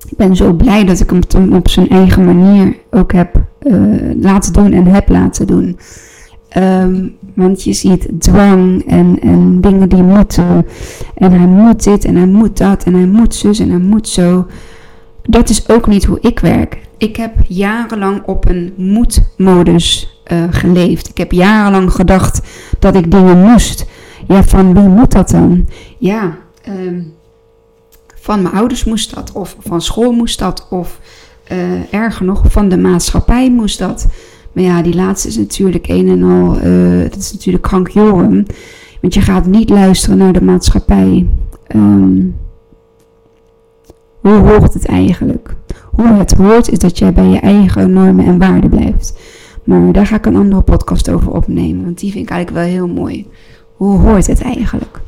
Ik 0.09 0.17
ben 0.17 0.37
zo 0.37 0.53
blij 0.53 0.85
dat 0.85 1.01
ik 1.01 1.11
hem 1.29 1.53
op 1.53 1.69
zijn 1.69 1.89
eigen 1.89 2.25
manier 2.25 2.77
ook 2.91 3.13
heb 3.13 3.41
uh, 3.63 4.15
laten 4.21 4.53
doen 4.53 4.73
en 4.73 4.87
heb 4.87 5.09
laten 5.09 5.47
doen. 5.47 5.79
Um, 6.57 7.17
want 7.35 7.63
je 7.63 7.73
ziet 7.73 8.09
dwang 8.19 8.87
en, 8.87 9.19
en 9.21 9.61
dingen 9.61 9.89
die 9.89 10.03
moeten. 10.03 10.67
En 11.15 11.33
hij 11.33 11.47
moet 11.47 11.85
dit 11.85 12.05
en 12.05 12.17
hij 12.17 12.27
moet 12.27 12.57
dat 12.57 12.85
en 12.85 12.95
hij 12.95 13.07
moet 13.07 13.35
zus 13.35 13.59
en 13.59 13.71
hij 13.71 13.79
moet 13.79 14.09
zo. 14.09 14.47
Dat 15.23 15.49
is 15.49 15.69
ook 15.69 15.87
niet 15.87 16.05
hoe 16.05 16.19
ik 16.21 16.39
werk. 16.39 16.79
Ik 16.97 17.17
heb 17.17 17.33
jarenlang 17.49 18.23
op 18.25 18.49
een 18.49 18.73
moedmodus 18.77 20.16
uh, 20.33 20.45
geleefd. 20.51 21.09
Ik 21.09 21.19
heb 21.19 21.33
jarenlang 21.33 21.93
gedacht 21.93 22.41
dat 22.79 22.95
ik 22.95 23.11
dingen 23.11 23.39
moest. 23.39 23.87
Ja, 24.29 24.43
van 24.43 24.75
wie 24.75 24.89
moet 24.89 25.13
dat 25.13 25.31
dan? 25.31 25.69
Ja, 25.99 26.37
um, 26.69 27.15
van 28.15 28.43
mijn 28.43 28.55
ouders 28.55 28.85
moest 28.85 29.15
dat, 29.15 29.33
of 29.33 29.57
van 29.59 29.81
school 29.81 30.13
moest 30.13 30.39
dat, 30.39 30.67
of 30.71 31.01
uh, 31.53 31.93
erger 31.95 32.27
nog, 32.27 32.43
van 32.49 32.69
de 32.69 32.79
maatschappij 32.79 33.51
moest 33.51 33.79
dat. 33.79 34.07
Maar 34.53 34.65
ja, 34.65 34.83
die 34.83 34.95
laatste 34.95 35.29
is 35.29 35.37
natuurlijk 35.37 35.89
een 35.89 36.09
en 36.09 36.23
al, 36.23 36.57
uh, 36.65 37.03
dat 37.03 37.17
is 37.17 37.33
natuurlijk 37.33 37.65
krankjoren. 37.65 38.47
Want 39.01 39.15
je 39.15 39.21
gaat 39.21 39.47
niet 39.47 39.71
luisteren 39.71 40.19
naar 40.19 40.33
de 40.33 40.43
maatschappij. 40.43 41.27
Um, 41.75 42.37
hoe 44.21 44.33
hoort 44.33 44.75
het 44.75 44.87
eigenlijk? 44.87 45.55
Hoe 45.91 46.07
het 46.07 46.35
hoort 46.35 46.69
is 46.69 46.79
dat 46.79 46.99
jij 46.99 47.13
bij 47.13 47.27
je 47.27 47.39
eigen 47.39 47.93
normen 47.93 48.27
en 48.27 48.39
waarden 48.39 48.71
blijft. 48.71 49.19
Maar 49.67 49.93
daar 49.93 50.07
ga 50.07 50.17
ik 50.17 50.27
een 50.27 50.37
andere 50.37 50.63
podcast 50.63 51.11
over 51.11 51.33
opnemen, 51.33 51.85
want 51.85 51.99
die 51.99 52.13
vind 52.13 52.25
ik 52.25 52.31
eigenlijk 52.31 52.65
wel 52.65 52.75
heel 52.75 52.89
mooi. 52.95 53.27
Hoe 53.73 53.99
hoort 53.99 54.27
het 54.27 54.43
eigenlijk? 54.43 55.01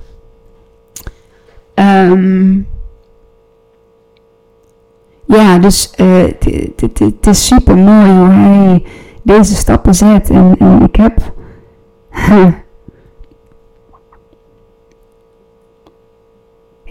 Um, 1.75 2.67
ja, 5.25 5.59
dus 5.59 5.93
het 5.97 7.01
uh, 7.01 7.13
is 7.21 7.47
super 7.47 7.77
mooi 7.77 8.11
hoe 8.11 8.29
hij 8.29 8.85
deze 9.23 9.55
stappen 9.55 9.95
zet. 9.95 10.31
En, 10.31 10.57
en 10.59 10.83
ik 10.83 10.97
heb. 10.97 11.33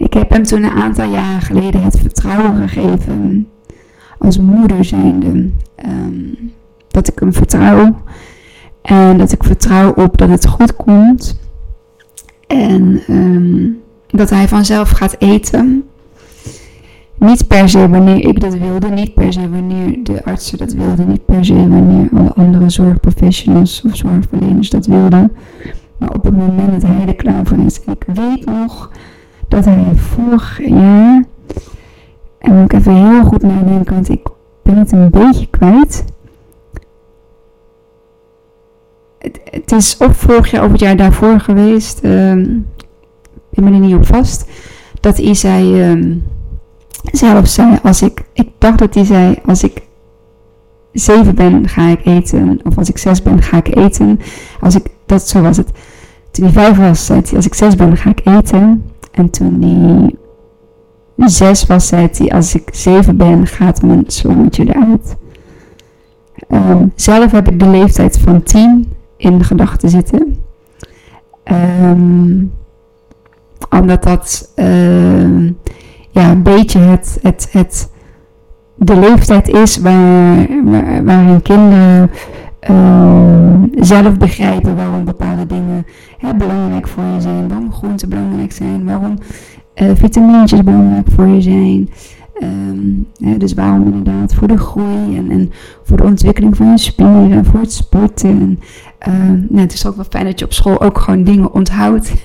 ik 0.06 0.12
heb 0.12 0.30
hem 0.30 0.42
toen 0.42 0.62
een 0.62 0.70
aantal 0.82 1.10
jaren 1.10 1.40
geleden 1.40 1.82
het 1.82 1.98
vertrouwen 1.98 2.68
gegeven. 2.68 3.50
Als 4.18 4.38
moeder 4.38 4.84
zijnde. 4.84 5.50
Um, 5.86 6.47
dat 6.98 7.12
ik 7.12 7.18
hem 7.18 7.32
vertrouw. 7.32 7.94
En 8.82 9.18
dat 9.18 9.32
ik 9.32 9.44
vertrouw 9.44 9.92
op 9.92 10.18
dat 10.18 10.28
het 10.28 10.46
goed 10.46 10.76
komt. 10.76 11.40
En 12.46 13.02
um, 13.08 13.78
dat 14.06 14.30
hij 14.30 14.48
vanzelf 14.48 14.90
gaat 14.90 15.16
eten. 15.18 15.84
Niet 17.18 17.46
per 17.46 17.68
se 17.68 17.88
wanneer 17.88 18.28
ik 18.28 18.40
dat 18.40 18.58
wilde, 18.58 18.88
niet 18.88 19.14
per 19.14 19.32
se 19.32 19.50
wanneer 19.50 19.98
de 20.02 20.24
artsen 20.24 20.58
dat 20.58 20.72
wilden, 20.72 21.08
niet 21.08 21.24
per 21.24 21.44
se 21.44 21.68
wanneer 21.68 22.08
alle 22.14 22.32
andere 22.32 22.70
zorgprofessionals 22.70 23.82
of 23.86 23.96
zorgverleners 23.96 24.70
dat 24.70 24.86
wilden. 24.86 25.32
Maar 25.96 26.14
op 26.14 26.24
het 26.24 26.36
moment 26.36 26.72
dat 26.72 26.90
hij 26.90 27.06
er 27.06 27.14
klaar 27.14 27.46
voor 27.46 27.58
is. 27.58 27.80
ik 27.80 28.04
weet 28.14 28.44
nog 28.44 28.90
dat 29.48 29.64
hij 29.64 29.94
vorig 29.94 30.60
jaar, 30.68 31.24
en 32.38 32.54
moet 32.54 32.72
ik 32.72 32.78
even 32.78 33.10
heel 33.10 33.24
goed 33.24 33.42
nadenken, 33.42 33.94
want 33.94 34.08
ik 34.08 34.26
ben 34.62 34.76
het 34.76 34.92
een 34.92 35.10
beetje 35.10 35.46
kwijt. 35.50 36.04
Het, 39.18 39.72
is 39.72 39.96
of 39.96 40.16
vorig 40.16 40.50
jaar 40.50 40.64
of 40.64 40.70
het 40.70 40.80
jaar 40.80 40.96
daarvoor 40.96 41.40
geweest, 41.40 42.04
um, 42.04 42.66
ik 43.50 43.64
ben 43.64 43.72
er 43.72 43.80
niet 43.80 43.94
op 43.94 44.06
vast, 44.06 44.44
dat 45.00 45.16
hij 45.16 45.34
zei... 45.34 45.90
Um, 45.90 46.22
zelf 47.12 47.48
zei, 47.48 47.78
als 47.82 48.02
ik, 48.02 48.24
ik 48.32 48.48
dacht 48.58 48.78
dat 48.78 48.94
hij 48.94 49.04
zei, 49.04 49.36
als 49.44 49.62
ik 49.62 49.82
zeven 50.92 51.34
ben, 51.34 51.68
ga 51.68 51.88
ik 51.88 52.04
eten. 52.04 52.60
Of 52.62 52.78
als 52.78 52.88
ik 52.88 52.98
zes 52.98 53.22
ben, 53.22 53.42
ga 53.42 53.56
ik 53.56 53.76
eten. 53.76 54.20
Als 54.60 54.74
ik, 54.74 54.86
dat, 55.06 55.28
zo 55.28 55.40
was 55.40 55.56
het. 55.56 55.70
Toen 56.30 56.44
hij 56.44 56.52
vijf 56.52 56.76
was, 56.76 57.06
zei 57.06 57.20
hij, 57.24 57.36
als 57.36 57.46
ik 57.46 57.54
zes 57.54 57.74
ben, 57.74 57.96
ga 57.96 58.10
ik 58.10 58.20
eten. 58.24 58.84
En 59.10 59.30
toen 59.30 59.62
hij 61.16 61.28
zes 61.28 61.66
was, 61.66 61.86
zei 61.86 62.08
hij, 62.12 62.30
als 62.30 62.54
ik 62.54 62.68
zeven 62.72 63.16
ben, 63.16 63.46
gaat 63.46 63.82
mijn 63.82 64.04
slangetje 64.06 64.64
eruit. 64.64 65.16
Um, 66.48 66.92
zelf 66.94 67.30
heb 67.30 67.48
ik 67.48 67.60
de 67.60 67.68
leeftijd 67.68 68.18
van 68.18 68.42
tien 68.42 68.92
in 69.18 69.44
gedachten 69.44 69.88
zitten. 69.88 70.36
Um, 71.44 72.52
omdat 73.70 74.02
dat... 74.02 74.52
Uh, 74.56 75.50
ja, 76.10 76.30
een 76.30 76.42
beetje 76.42 76.78
het, 76.78 77.18
het, 77.22 77.48
het, 77.52 77.92
de 78.74 78.96
leeftijd 78.96 79.48
is 79.48 79.76
waar, 79.76 80.46
waar, 80.64 81.04
waarin 81.04 81.42
kinderen 81.42 82.10
uh, 82.70 83.84
zelf 83.84 84.16
begrijpen 84.16 84.76
waarom 84.76 85.04
bepaalde 85.04 85.46
dingen 85.46 85.86
hè, 86.18 86.34
belangrijk 86.34 86.88
voor 86.88 87.04
je 87.04 87.20
zijn, 87.20 87.48
waarom 87.48 87.72
groenten 87.72 88.08
belangrijk 88.08 88.52
zijn, 88.52 88.84
waarom 88.84 89.18
uh, 89.74 89.90
vitamintjes 89.94 90.62
belangrijk 90.62 91.06
voor 91.14 91.26
je 91.26 91.40
zijn. 91.40 91.88
Hè, 93.20 93.36
dus 93.36 93.54
waarom 93.54 93.84
inderdaad 93.84 94.34
voor 94.34 94.48
de 94.48 94.58
groei 94.58 95.16
en, 95.16 95.30
en 95.30 95.52
voor 95.82 95.96
de 95.96 96.02
ontwikkeling 96.02 96.56
van 96.56 96.70
je 96.70 96.78
spieren, 96.78 97.44
voor 97.44 97.60
het 97.60 97.72
sporten. 97.72 98.28
En, 98.30 98.60
uh, 99.08 99.30
nou, 99.48 99.60
het 99.60 99.72
is 99.72 99.86
ook 99.86 99.96
wel 99.96 100.04
fijn 100.08 100.24
dat 100.24 100.38
je 100.38 100.44
op 100.44 100.52
school 100.52 100.80
ook 100.80 100.98
gewoon 100.98 101.24
dingen 101.24 101.52
onthoudt. 101.52 102.12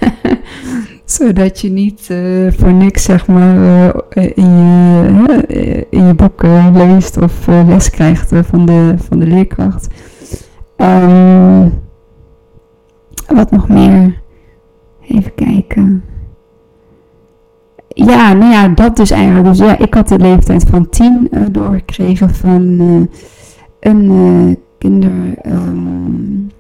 Zodat 1.06 1.62
je 1.62 1.70
niet 1.70 2.08
uh, 2.12 2.52
voor 2.52 2.74
niks, 2.74 3.04
zeg 3.04 3.28
maar, 3.28 3.56
uh, 3.58 4.32
in, 4.36 4.58
je, 4.58 5.88
in 5.90 6.06
je 6.06 6.14
boeken 6.14 6.78
leest 6.78 7.18
of 7.18 7.48
les 7.48 7.90
krijgt 7.90 8.32
van, 8.44 8.66
de, 8.66 8.94
van 8.98 9.20
de 9.20 9.28
leerkracht. 9.28 9.88
Um, 10.78 11.82
wat 13.28 13.52
nog 13.52 13.70
meer? 13.70 14.22
Even 15.08 15.36
kijken. 15.36 16.04
Ja, 17.94 18.34
nou 18.34 18.52
ja, 18.52 18.68
dat 18.68 18.96
dus 18.96 19.12
eigenlijk. 19.12 19.46
Dus 19.46 19.58
ja, 19.58 19.78
ik 19.78 19.94
had 19.94 20.08
de 20.08 20.20
leeftijd 20.20 20.64
van 20.70 20.90
tien 20.90 21.28
uh, 21.32 21.42
doorgekregen 21.52 22.30
van 22.30 22.62
een 23.80 24.04
uh, 24.04 24.56
kinder 24.78 25.12
um, 25.46 26.52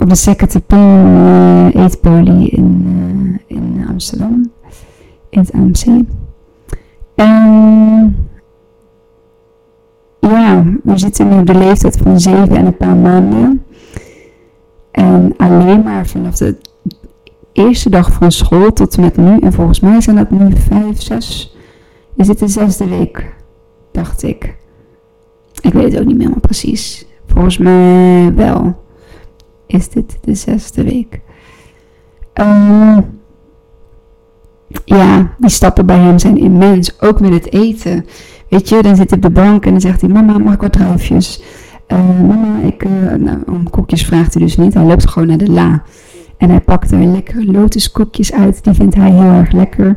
op 0.00 0.08
de 0.08 0.14
Secretary 0.14 0.64
uh, 0.72 1.74
Eetpolie 1.74 2.48
in, 2.48 3.40
in 3.46 3.86
Amsterdam. 3.88 4.52
In 5.28 5.38
het 5.38 5.52
AMC. 5.52 5.84
En 7.14 8.26
ja, 10.20 10.64
we 10.82 10.98
zitten 10.98 11.28
nu 11.28 11.38
op 11.38 11.46
de 11.46 11.54
leeftijd 11.54 11.96
van 11.96 12.20
zeven 12.20 12.56
en 12.56 12.66
een 12.66 12.76
paar 12.76 12.96
maanden. 12.96 13.64
En 14.90 15.34
alleen 15.36 15.82
maar 15.82 16.06
vanaf 16.06 16.36
de 16.36 16.56
eerste 17.56 17.90
dag 17.90 18.12
van 18.12 18.32
school 18.32 18.72
tot 18.72 18.96
en 18.96 19.00
met 19.02 19.16
nu, 19.16 19.38
en 19.38 19.52
volgens 19.52 19.80
mij 19.80 20.00
zijn 20.00 20.16
dat 20.16 20.30
nu 20.30 20.56
vijf, 20.56 21.02
zes, 21.02 21.56
is 22.16 22.26
dit 22.26 22.38
de 22.38 22.48
zesde 22.48 22.88
week, 22.88 23.34
dacht 23.92 24.22
ik. 24.22 24.56
Ik 25.60 25.72
weet 25.72 25.92
het 25.92 26.00
ook 26.00 26.06
niet 26.06 26.16
meer 26.16 26.18
helemaal 26.18 26.40
precies. 26.40 27.06
Volgens 27.26 27.58
mij 27.58 28.34
wel 28.34 28.84
is 29.66 29.88
dit 29.88 30.18
de 30.20 30.34
zesde 30.34 30.84
week. 30.84 31.20
Um, 32.34 33.04
ja, 34.84 35.30
die 35.38 35.50
stappen 35.50 35.86
bij 35.86 35.98
hem 35.98 36.18
zijn 36.18 36.38
immens. 36.38 37.00
Ook 37.00 37.20
met 37.20 37.32
het 37.32 37.52
eten. 37.52 38.06
Weet 38.48 38.68
je, 38.68 38.82
dan 38.82 38.96
zit 38.96 39.10
hij 39.10 39.18
op 39.18 39.24
de 39.24 39.40
bank 39.40 39.64
en 39.64 39.70
dan 39.70 39.80
zegt 39.80 40.00
hij: 40.00 40.10
Mama, 40.10 40.38
mag 40.38 40.54
ik 40.54 40.60
wat 40.60 40.72
druifjes? 40.72 41.42
mama, 42.26 42.60
ik, 42.62 42.84
nou, 43.18 43.38
om 43.46 43.70
koekjes 43.70 44.06
vraagt 44.06 44.34
hij 44.34 44.42
dus 44.42 44.56
niet. 44.56 44.74
Hij 44.74 44.84
loopt 44.84 45.08
gewoon 45.08 45.28
naar 45.28 45.38
de 45.38 45.52
la. 45.52 45.82
En 46.36 46.50
hij 46.50 46.60
pakt 46.60 46.90
er 46.90 47.04
lekkere 47.04 47.44
lotuskoekjes 47.44 48.32
uit. 48.32 48.64
Die 48.64 48.72
vindt 48.74 48.94
hij 48.94 49.10
heel 49.10 49.30
erg 49.30 49.52
lekker. 49.52 49.96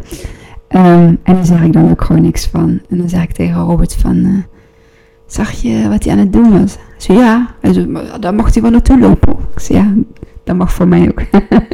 Ehm, 0.67 1.15
en 1.23 1.33
daar 1.33 1.45
zeg 1.45 1.63
ik 1.63 1.73
dan 1.73 1.91
ook 1.91 2.01
gewoon 2.01 2.21
niks 2.21 2.47
van. 2.47 2.79
En 2.89 2.97
dan 2.97 3.09
zeg 3.09 3.23
ik 3.23 3.31
tegen 3.31 3.61
Robert 3.61 3.95
van... 3.95 4.45
zag 5.25 5.51
je 5.51 5.89
wat 5.89 6.03
hij 6.03 6.13
aan 6.13 6.19
het 6.19 6.33
doen 6.33 6.59
was? 6.59 6.77
Ze 6.97 7.13
ja. 7.13 7.55
Hij 7.61 7.73
zei, 7.73 7.97
dan 8.19 8.35
mag 8.35 8.53
hij 8.53 8.61
wel 8.61 8.71
naartoe 8.71 8.99
lopen. 8.99 9.35
Ik 9.53 9.59
zei, 9.59 9.79
ja, 9.79 9.93
dat 10.43 10.55
mag 10.55 10.73
voor 10.73 10.87
mij 10.87 11.07
ook. 11.07 11.21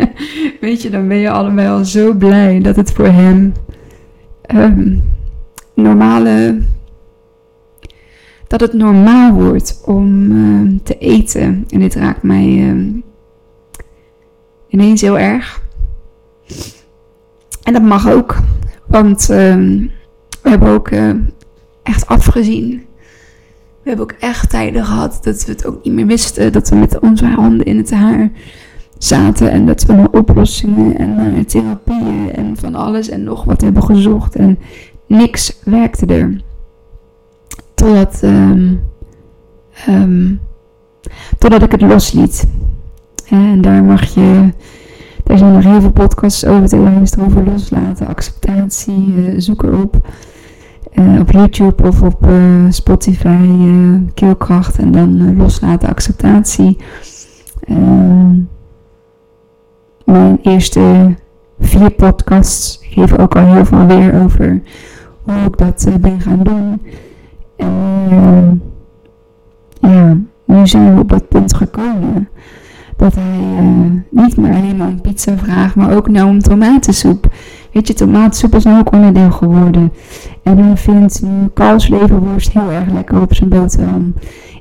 Weet 0.62 0.82
je, 0.82 0.90
dan 0.90 1.08
ben 1.08 1.18
je 1.18 1.30
allebei 1.30 1.68
al 1.68 1.86
zo 1.86 2.14
blij 2.14 2.60
dat 2.62 2.76
het 2.76 2.92
voor 2.92 3.08
hem 3.08 3.54
um, 4.56 5.04
normale. 5.74 6.60
Dat 8.48 8.60
het 8.60 8.74
normaal 8.74 9.34
wordt 9.34 9.82
om 9.86 10.32
uh, 10.32 10.80
te 10.84 10.98
eten. 10.98 11.66
En 11.70 11.80
dit 11.80 11.96
raakt 11.96 12.24
mij 12.24 12.48
uh, 12.48 12.94
ineens 14.68 15.02
heel 15.02 15.20
erg. 15.20 15.62
En 17.64 17.74
dat 17.74 17.82
mag 17.82 18.10
ook. 18.10 18.36
Want 18.86 19.30
um, 19.30 19.92
we 20.42 20.50
hebben 20.50 20.70
ook 20.70 20.90
uh, 20.92 21.10
echt 21.84 22.08
afgezien. 22.08 22.86
We 23.84 23.92
hebben 23.92 24.06
ook 24.06 24.20
echt 24.20 24.50
tijden 24.50 24.86
gehad 24.86 25.20
dat 25.22 25.46
we 25.46 25.52
het 25.52 25.66
ook 25.66 25.84
niet 25.84 25.94
meer 25.94 26.06
wisten. 26.06 26.52
Dat 26.52 26.70
we 26.70 26.76
met 26.76 27.00
onze 27.00 27.26
handen 27.26 27.66
in 27.66 27.78
het 27.78 27.92
haar 27.92 28.32
zaten 28.98 29.52
en 29.52 29.66
dat 29.66 29.84
we 29.84 29.94
naar 29.94 30.10
oplossingen 30.10 30.98
en 30.98 31.16
naar 31.16 31.46
therapieën 31.46 32.32
en 32.32 32.58
van 32.58 32.76
alles 32.76 33.10
en 33.10 33.24
nog 33.24 33.44
wat 33.44 33.62
hebben 33.62 33.84
gezocht 33.84 34.36
en 34.36 34.60
niks 35.08 35.60
werkte 35.64 36.06
er. 36.06 36.42
Totdat, 37.74 38.22
um, 38.24 38.82
um, 39.90 40.40
totdat 41.38 41.62
ik 41.62 41.72
het 41.72 41.82
losliet. 41.82 42.48
En 43.30 43.62
daar 43.62 43.84
mag 43.84 44.04
je, 44.04 44.54
daar 45.24 45.38
zijn 45.38 45.54
nog 45.54 45.64
heel 45.64 45.82
veel 45.82 45.92
podcasts 45.92 46.46
over 46.46 46.68
te 46.68 46.78
luisteren 46.78 47.26
over 47.26 47.44
loslaten, 47.44 48.08
acceptatie, 48.08 49.08
uh, 49.08 49.34
zoek 49.38 49.64
erop. 49.64 50.08
Uh, 50.94 51.20
op 51.20 51.32
YouTube 51.32 51.88
of 51.88 52.02
op 52.02 52.28
uh, 52.28 52.66
Spotify, 52.70 53.48
uh, 53.50 54.00
keelkracht 54.14 54.78
en 54.78 54.92
dan 54.92 55.38
loslaten, 55.38 55.90
acceptatie. 55.90 56.78
Uh, 57.68 58.30
mijn 60.06 60.40
eerste 60.42 61.16
vier 61.60 61.92
podcasts 61.92 62.80
geven 62.82 63.18
ook 63.18 63.36
al 63.36 63.54
heel 63.54 63.66
veel 63.66 63.86
weer 63.86 64.24
over 64.24 64.62
hoe 65.24 65.36
ik 65.36 65.58
dat 65.58 65.88
ben 66.02 66.22
gaan 66.22 66.44
doen. 66.44 66.82
En 67.56 68.08
uh, 68.12 69.92
ja, 69.92 70.18
nu 70.46 70.68
zijn 70.68 70.96
we 70.96 71.02
op 71.02 71.10
dat 71.10 71.28
punt 71.28 71.54
gekomen. 71.54 72.30
Dat 72.98 73.16
hij 73.16 73.64
uh, 73.64 73.92
niet 74.10 74.38
meer 74.38 74.54
alleen 74.54 74.78
maar 74.78 74.88
een 74.88 75.02
pizza 75.02 75.38
vraagt, 75.38 75.76
maar 75.76 75.96
ook 75.96 76.10
nou 76.10 76.30
om 76.30 76.40
tomatensoep. 76.40 77.28
Weet 77.72 77.88
je, 77.88 77.94
tomatensoep 77.94 78.56
is 78.56 78.64
nu 78.64 78.78
ook 78.78 78.92
onderdeel 78.92 79.32
geworden. 79.32 79.94
En 80.44 80.58
hij 80.58 80.78
vindt 80.78 81.22
nu 81.22 81.48
kalfsleverworst 81.54 82.52
heel 82.52 82.72
erg 82.72 82.92
lekker 82.92 83.22
op 83.22 83.34
zijn 83.34 83.50
boterham. 83.50 84.14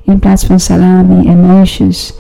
In 0.03 0.19
plaats 0.19 0.45
van 0.45 0.61
salami 0.61 1.27
en 1.27 1.47
meisjes. 1.47 2.19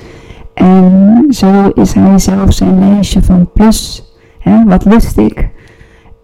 En 0.54 1.26
zo 1.30 1.68
is 1.68 1.92
hij 1.92 2.18
zelf 2.18 2.52
zijn 2.52 2.78
lijstje 2.78 3.23
van 3.23 3.50
plus, 3.52 4.12
hè, 4.38 4.64
wat 4.64 4.85
lust 4.85 5.18
ik, 5.18 5.49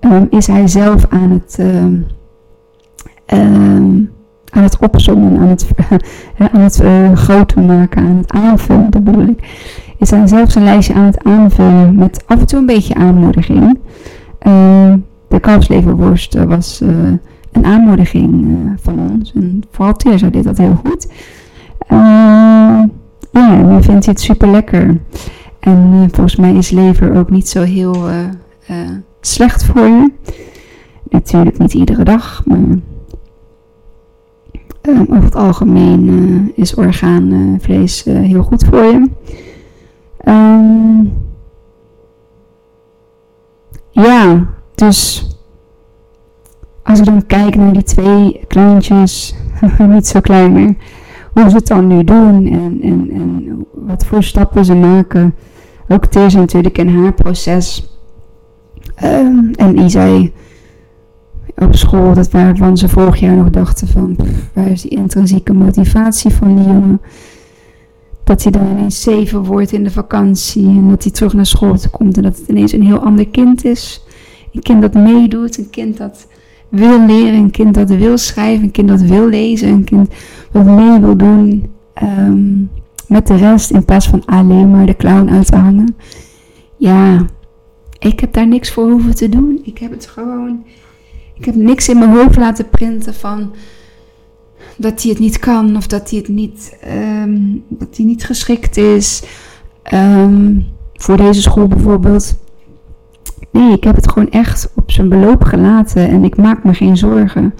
um, 0.00 0.26
is 0.30 0.46
hij 0.46 0.68
zelf 0.68 1.06
aan 1.08 1.30
het, 1.30 1.58
um, 3.26 4.10
aan 4.50 4.62
het 4.62 4.78
opzommen, 4.78 5.38
aan 5.38 5.48
het, 5.48 5.66
aan 6.52 6.60
het 6.60 6.80
uh, 6.82 7.12
groter 7.12 7.62
maken, 7.62 8.02
aan 8.02 8.16
het 8.16 8.32
aanvullen, 8.32 8.90
dat 8.90 9.04
bedoel 9.04 9.26
ik. 9.28 9.42
Is 9.98 10.10
hij 10.10 10.26
zelf 10.26 10.50
zijn 10.50 10.64
lijstje 10.64 10.94
aan 10.94 11.04
het 11.04 11.24
aanvullen 11.24 11.94
met 11.94 12.22
af 12.26 12.40
en 12.40 12.46
toe 12.46 12.58
een 12.58 12.66
beetje 12.66 12.94
aanmoediging. 12.94 13.78
de 15.28 15.40
kalfsleverworst 15.40 16.44
was 16.44 16.80
een 17.52 17.64
aanmoediging 17.64 18.58
van 18.80 18.98
ons. 19.10 19.32
En 19.34 19.62
vooral 19.70 19.94
Teerza 19.94 20.30
deed 20.30 20.44
dat 20.44 20.58
heel 20.58 20.80
goed. 20.84 21.06
Uh, 21.88 22.82
ja, 23.32 23.56
nu 23.56 23.82
vindt 23.82 24.04
hij 24.04 24.14
het 24.14 24.20
super 24.20 24.48
lekker. 24.48 25.00
En 25.60 26.08
volgens 26.12 26.36
mij 26.36 26.54
is 26.54 26.70
lever 26.70 27.16
ook 27.16 27.30
niet 27.30 27.48
zo 27.48 27.62
heel 27.62 27.96
slecht 29.20 29.64
voor 29.64 29.86
je. 29.86 30.10
Natuurlijk 31.10 31.58
niet 31.58 31.74
iedere 31.74 32.04
dag, 32.04 32.42
maar 32.46 32.58
over 34.88 35.22
het 35.22 35.34
algemeen 35.34 36.52
is 36.54 36.74
orgaanvlees 36.74 38.04
heel 38.04 38.42
goed 38.42 38.64
voor 38.64 38.84
je. 38.84 39.08
Um, 40.24 41.12
ja, 43.90 44.46
dus 44.74 45.28
als 46.82 46.98
ik 46.98 47.04
dan 47.04 47.26
kijk 47.26 47.56
naar 47.56 47.72
die 47.72 47.82
twee 47.82 48.44
kleintjes, 48.48 49.34
niet 49.78 50.06
zo 50.06 50.20
klein 50.20 50.52
meer 50.52 50.74
hoe 51.32 51.48
ze 51.48 51.56
het 51.56 51.66
dan 51.66 51.86
nu 51.86 52.04
doen 52.04 52.46
en, 52.46 52.78
en, 52.82 53.10
en 53.10 53.66
wat 53.72 54.06
voor 54.06 54.22
stappen 54.22 54.64
ze 54.64 54.74
maken. 54.74 55.34
Ook 55.88 56.06
Teers 56.06 56.34
natuurlijk 56.34 56.78
in 56.78 56.88
haar 56.88 57.12
proces. 57.12 57.98
Um, 59.04 59.50
en 59.54 59.78
Isai 59.78 60.32
op 61.56 61.76
school, 61.76 62.14
dat 62.14 62.30
waarvan 62.30 62.76
ze 62.76 62.88
vorig 62.88 63.20
jaar 63.20 63.36
nog 63.36 63.50
dachten 63.50 63.88
van, 63.88 64.16
waar 64.52 64.70
is 64.70 64.82
die 64.82 64.90
intrinsieke 64.90 65.52
motivatie 65.52 66.30
van 66.30 66.56
die 66.56 66.64
jongen? 66.64 67.00
Dat 68.24 68.42
hij 68.42 68.52
dan 68.52 68.66
ineens 68.70 69.02
zeven 69.02 69.44
wordt 69.44 69.72
in 69.72 69.84
de 69.84 69.90
vakantie 69.90 70.66
en 70.66 70.88
dat 70.88 71.02
hij 71.02 71.12
terug 71.12 71.32
naar 71.32 71.46
school 71.46 71.76
komt 71.90 72.16
en 72.16 72.22
dat 72.22 72.38
het 72.38 72.48
ineens 72.48 72.72
een 72.72 72.86
heel 72.86 72.98
ander 72.98 73.28
kind 73.28 73.64
is. 73.64 74.04
Een 74.52 74.62
kind 74.62 74.82
dat 74.82 74.94
meedoet, 74.94 75.58
een 75.58 75.70
kind 75.70 75.96
dat 75.96 76.26
wil 76.68 77.06
leren, 77.06 77.34
een 77.34 77.50
kind 77.50 77.74
dat 77.74 77.90
wil 77.90 78.18
schrijven, 78.18 78.64
een 78.64 78.70
kind 78.70 78.88
dat 78.88 79.00
wil 79.00 79.28
lezen, 79.28 79.68
een 79.68 79.84
kind 79.84 80.08
wat 80.50 80.64
mee 80.64 81.00
wil 81.00 81.16
doen 81.16 81.70
um, 82.02 82.70
met 83.08 83.26
de 83.26 83.36
rest 83.36 83.70
in 83.70 83.84
plaats 83.84 84.08
van 84.08 84.24
alleen 84.24 84.70
maar 84.70 84.86
de 84.86 84.96
clown 84.96 85.28
uit 85.28 85.46
te 85.46 85.56
hangen. 85.56 85.96
Ja, 86.76 87.26
ik 87.98 88.20
heb 88.20 88.32
daar 88.32 88.46
niks 88.46 88.70
voor 88.70 88.90
hoeven 88.90 89.14
te 89.14 89.28
doen. 89.28 89.60
Ik 89.62 89.78
heb 89.78 89.90
het 89.90 90.06
gewoon. 90.06 90.64
Ik 91.40 91.46
heb 91.46 91.54
niks 91.54 91.88
in 91.88 91.98
mijn 91.98 92.10
hoofd 92.10 92.36
laten 92.36 92.68
printen 92.68 93.14
van 93.14 93.52
dat 94.76 95.02
hij 95.02 95.10
het 95.10 95.20
niet 95.20 95.38
kan 95.38 95.76
of 95.76 95.86
dat 95.86 96.10
hij 96.10 96.18
het 96.18 96.28
niet, 96.28 96.78
um, 97.22 97.64
dat 97.68 97.96
hij 97.96 98.04
niet 98.04 98.24
geschikt 98.24 98.76
is. 98.76 99.22
Um, 99.94 100.66
voor 100.94 101.16
deze 101.16 101.42
school 101.42 101.66
bijvoorbeeld. 101.66 102.36
Nee, 103.50 103.72
ik 103.72 103.84
heb 103.84 103.96
het 103.96 104.10
gewoon 104.10 104.30
echt 104.30 104.72
op 104.74 104.90
zijn 104.90 105.08
beloop 105.08 105.44
gelaten 105.44 106.08
en 106.08 106.24
ik 106.24 106.36
maak 106.36 106.64
me 106.64 106.74
geen 106.74 106.96
zorgen. 106.96 107.54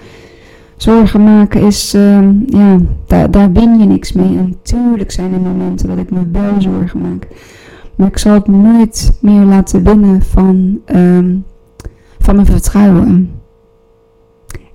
Zorgen 0.76 1.24
maken 1.24 1.62
is, 1.62 1.94
uh, 1.94 2.28
ja, 2.46 2.78
daar, 3.06 3.30
daar 3.30 3.52
win 3.52 3.78
je 3.78 3.84
niks 3.84 4.12
mee. 4.12 4.38
En 4.38 4.56
tuurlijk 4.62 5.10
zijn 5.10 5.32
er 5.32 5.40
momenten 5.40 5.88
dat 5.88 5.98
ik 5.98 6.10
me 6.10 6.20
wel 6.32 6.60
zorgen 6.60 7.00
maak. 7.00 7.26
Maar 7.94 8.08
ik 8.08 8.18
zal 8.18 8.34
het 8.34 8.46
nooit 8.46 9.18
meer 9.20 9.42
laten 9.42 9.84
winnen 9.84 10.22
van, 10.22 10.80
van 12.18 12.34
mijn 12.34 12.46
vertrouwen. 12.46 13.39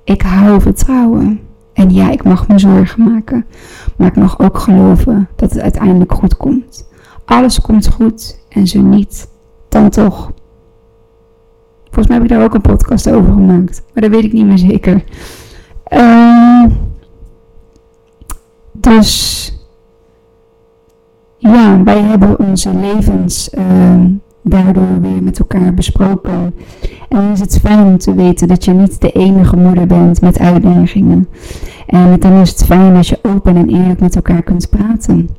Ik 0.06 0.22
hou 0.22 0.62
vertrouwen. 0.62 1.40
En 1.74 1.94
ja, 1.94 2.12
ik 2.12 2.24
mag 2.24 2.48
me 2.48 2.60
zorgen 2.60 3.04
maken. 3.04 3.46
Maar 3.98 4.08
ik 4.08 4.16
mag 4.16 4.40
ook 4.40 4.58
geloven 4.58 5.30
dat 5.36 5.52
het 5.52 5.62
uiteindelijk 5.62 6.14
goed 6.14 6.38
komt. 6.38 6.90
Alles 7.26 7.62
komt 7.62 7.88
goed 7.88 8.40
en 8.50 8.68
zo 8.68 8.82
niet, 8.82 9.28
dan 9.70 9.90
toch. 9.90 10.32
Volgens 11.84 12.08
mij 12.08 12.16
heb 12.18 12.26
ik 12.26 12.32
daar 12.32 12.44
ook 12.44 12.54
een 12.54 12.62
podcast 12.62 13.10
over 13.10 13.34
gemaakt. 13.34 13.84
Maar 13.94 14.04
dat 14.04 14.12
weet 14.12 14.24
ik 14.24 14.34
niet 14.34 14.46
meer 14.46 14.58
zeker. 14.58 15.04
Uh, 15.94 16.66
dus 18.72 19.52
ja, 21.38 21.84
wij 21.84 22.02
hebben 22.02 22.40
onze 22.40 22.74
levens 22.74 23.50
uh, 23.54 24.06
daardoor 24.46 25.02
weer 25.02 25.24
met 25.24 25.40
elkaar 25.40 25.74
besproken. 25.74 26.54
En 27.10 27.22
dan 27.22 27.32
is 27.32 27.40
het 27.40 27.60
fijn 27.60 27.86
om 27.86 27.98
te 27.98 28.14
weten 28.14 28.48
dat 28.48 28.66
je 28.66 28.72
niet 28.72 29.02
de 29.02 29.12
enige 29.12 29.56
moeder 29.56 29.88
bent 29.88 30.22
met 30.22 30.40
uitdagingen. 30.40 31.28
En 31.88 32.20
dan 32.20 32.34
is 32.34 32.50
het 32.50 32.66
fijn 32.66 32.94
dat 32.94 33.08
je 33.08 33.20
open 33.22 33.56
en 33.56 33.70
eerlijk 33.70 34.00
met 34.00 34.16
elkaar 34.16 34.44
kunt 34.44 34.70
praten. 34.70 35.30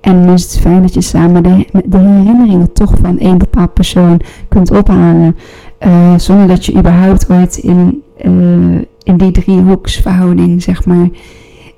En 0.00 0.24
dan 0.24 0.34
is 0.34 0.42
het 0.42 0.60
fijn 0.60 0.82
dat 0.82 0.94
je 0.94 1.00
samen 1.00 1.42
de, 1.42 1.66
de 1.84 1.98
herinneringen 1.98 2.72
toch 2.72 2.94
van 3.02 3.18
één 3.18 3.38
bepaald 3.38 3.72
persoon 3.74 4.20
kunt 4.48 4.70
ophalen. 4.70 5.36
Uh, 5.86 6.18
zonder 6.18 6.46
dat 6.46 6.64
je 6.64 6.76
überhaupt 6.76 7.30
ooit 7.30 7.56
in, 7.56 8.02
uh, 8.24 8.80
in 9.02 9.16
die 9.16 9.30
driehoeksverhouding, 9.30 10.62
zeg 10.62 10.86
maar, 10.86 11.08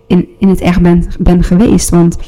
in, 0.06 0.28
in 0.38 0.48
het 0.48 0.61
echt 0.61 0.80
ben, 0.80 1.04
ben 1.18 1.42
geweest. 1.42 1.90
Want 1.90 2.18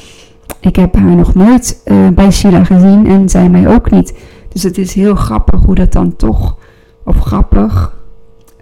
ik 0.65 0.75
heb 0.75 0.95
haar 0.95 1.15
nog 1.15 1.33
nooit 1.33 1.81
uh, 1.85 2.07
bij 2.09 2.31
Sheila 2.31 2.63
gezien 2.63 3.07
en 3.07 3.29
zij 3.29 3.49
mij 3.49 3.67
ook 3.67 3.91
niet. 3.91 4.13
Dus 4.49 4.63
het 4.63 4.77
is 4.77 4.93
heel 4.93 5.15
grappig 5.15 5.61
hoe 5.63 5.75
dat 5.75 5.91
dan 5.91 6.15
toch, 6.15 6.57
of 7.03 7.19
grappig, 7.19 7.97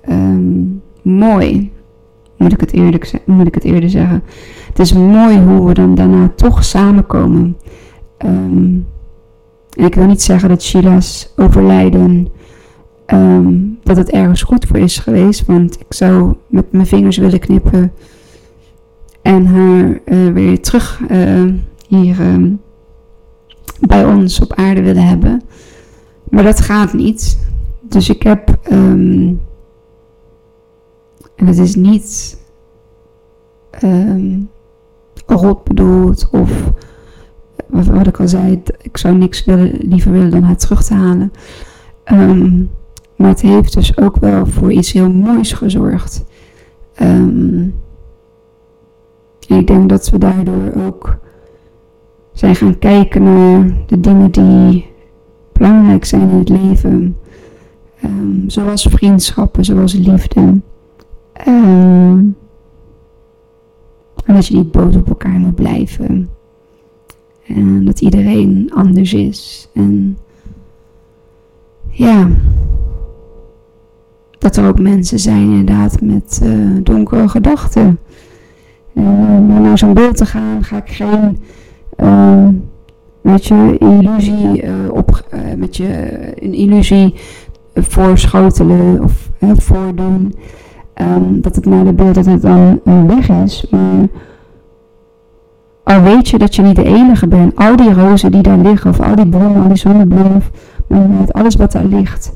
um, 0.10 0.82
mooi, 1.02 1.72
moet 2.38 2.54
ik 2.54 2.60
het, 2.60 2.74
eerlijk, 2.74 3.22
moet 3.26 3.48
ik 3.48 3.56
het 3.56 3.64
eerder 3.64 3.90
zeggen. 3.90 4.24
Het 4.68 4.80
is 4.80 4.94
mooi 4.94 5.40
hoe 5.40 5.68
we 5.68 5.74
dan 5.74 5.96
daarna 5.96 6.32
toch 6.36 6.64
samenkomen. 6.64 7.58
Ehm, 8.18 8.80
en 9.74 9.86
ik 9.86 9.96
wil 9.96 10.06
niet 10.06 10.22
zeggen 10.22 10.50
dat 10.50 10.64
Sheila's 10.64 11.34
overlijden, 11.36 12.28
ehm, 13.06 13.54
dat 13.84 13.98
het 13.98 14.12
ergens 14.12 14.42
goed 14.42 14.66
voor 14.66 14.78
is 14.78 14.98
geweest. 14.98 15.46
Want 15.46 15.80
ik 15.80 15.94
zou 15.94 16.34
met 16.48 16.72
mijn 16.72 16.86
vingers 16.86 17.18
willen 17.18 17.40
knippen 17.40 17.92
en 19.22 19.46
haar 19.46 20.00
uh, 20.06 20.34
weer 20.34 20.62
terug 20.62 21.02
uh, 21.12 21.54
hier 21.98 22.20
um, 22.20 22.62
bij 23.80 24.06
ons 24.06 24.40
op 24.42 24.54
aarde 24.54 24.82
willen 24.82 25.08
hebben. 25.08 25.42
Maar 26.30 26.44
dat 26.44 26.62
gaat 26.62 26.94
niet. 26.94 27.50
Dus 27.82 28.10
ik 28.10 28.24
heb, 28.24 28.58
um, 28.72 29.42
en 31.36 31.46
het 31.46 31.58
is 31.58 31.76
niet 31.76 32.38
um, 33.84 34.50
rot 35.26 35.64
bedoeld 35.64 36.30
of 36.32 36.72
wat 37.68 38.08
ik 38.08 38.20
al 38.20 38.28
zei, 38.28 38.62
ik 38.82 38.98
zou 38.98 39.16
niks 39.16 39.46
willen, 39.46 39.72
liever 39.80 40.12
willen 40.12 40.32
dan 40.32 40.44
haar 40.44 40.58
terug 40.58 40.84
te 40.84 40.94
halen. 40.94 41.32
Maar 43.16 43.30
het 43.30 43.42
heeft 43.42 43.74
dus 43.74 43.98
ook 43.98 44.18
wel 44.18 44.46
voor 44.46 44.72
iets 44.72 44.92
heel 44.92 45.12
moois 45.12 45.54
gezorgd. 45.54 46.24
Ik 49.48 49.68
denk 49.68 49.90
dat 49.90 50.10
we 50.10 50.18
daardoor 50.18 50.74
ook 50.88 51.18
zijn 52.34 52.56
gaan 52.56 52.80
kijken 52.80 53.24
naar 53.24 53.74
de 53.86 54.00
dingen 54.00 54.32
die 54.32 54.86
belangrijk 55.54 56.06
zijn 56.06 56.30
in 56.30 56.38
het 56.38 56.50
leven. 56.50 57.18
Um, 58.04 58.44
zoals 58.48 58.84
vriendschappen, 58.84 59.66
zoals 59.66 59.94
liefde. 59.94 60.42
Um, 61.48 62.36
en 64.26 64.34
dat 64.34 64.48
je 64.48 64.56
niet 64.56 64.72
boos 64.72 64.96
op 64.96 65.10
elkaar 65.10 65.40
moet 65.40 65.56
blijven. 65.56 66.30
En 67.48 67.86
dat 67.86 68.02
iedereen 68.02 68.72
anders 68.74 69.14
is. 69.14 69.70
En 69.74 70.18
ja, 71.88 72.30
dat 74.38 74.56
er 74.56 74.68
ook 74.68 74.80
mensen 74.80 75.20
zijn 75.20 75.50
inderdaad 75.50 76.02
met 76.02 76.40
uh, 76.44 76.78
donkere 76.84 77.30
gedachten. 77.30 78.00
En 78.94 79.06
om 79.50 79.62
naar 79.62 79.78
zo'n 79.78 79.94
beeld 79.94 80.18
te 80.18 80.26
gaan, 80.26 80.64
ga 80.64 80.78
ik 80.78 80.90
geen 80.90 81.38
met 83.22 83.46
je 83.46 83.76
illusie 83.78 84.64
uh, 84.64 84.72
op, 84.92 85.26
uh, 85.34 85.40
met 85.58 85.78
je 85.78 86.18
een 86.44 86.54
illusie 86.54 87.16
voorschotelen 87.74 89.04
of 89.04 89.30
voordoen. 89.40 90.36
Um, 90.96 91.42
dat 91.42 91.56
het 91.56 91.66
naar 91.66 91.84
de 91.84 91.94
beeld 91.94 92.16
dat 92.16 92.26
het 92.26 92.42
dan 92.42 92.80
weg 93.08 93.30
is. 93.30 93.66
Maar 93.70 94.08
al 95.84 96.02
weet 96.02 96.30
je 96.30 96.38
dat 96.38 96.56
je 96.56 96.62
niet 96.62 96.76
de 96.76 96.84
enige 96.84 97.28
bent, 97.28 97.56
al 97.56 97.76
die 97.76 97.94
rozen 97.94 98.32
die 98.32 98.42
daar 98.42 98.58
liggen, 98.58 98.90
of 98.90 99.00
al 99.00 99.16
die 99.16 99.30
bloemen, 99.30 99.62
al 99.62 99.68
die 99.68 99.78
zonnebloemen, 99.78 100.36
of 100.36 100.52
met 101.20 101.34
alles 101.34 101.56
wat 101.56 101.72
daar 101.72 101.86
ligt, 101.86 102.34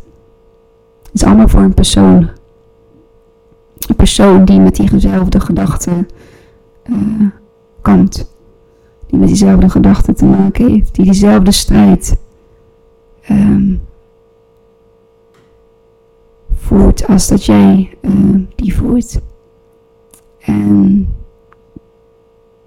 is 1.13 1.23
allemaal 1.23 1.47
voor 1.47 1.61
een 1.61 1.73
persoon. 1.73 2.29
Een 3.87 3.95
persoon 3.95 4.45
die 4.45 4.59
met 4.59 4.75
diezelfde 4.75 5.39
gedachten 5.39 6.07
uh, 6.85 6.97
komt. 7.81 8.34
Die 9.07 9.19
met 9.19 9.27
diezelfde 9.27 9.69
gedachten 9.69 10.15
te 10.15 10.25
maken 10.25 10.69
heeft. 10.69 10.95
Die 10.95 11.05
diezelfde 11.05 11.51
strijd 11.51 12.17
um, 13.29 13.81
voert 16.55 17.07
als 17.07 17.27
dat 17.27 17.45
jij 17.45 17.97
uh, 18.01 18.35
die 18.55 18.75
voert. 18.75 19.21
En 20.39 21.07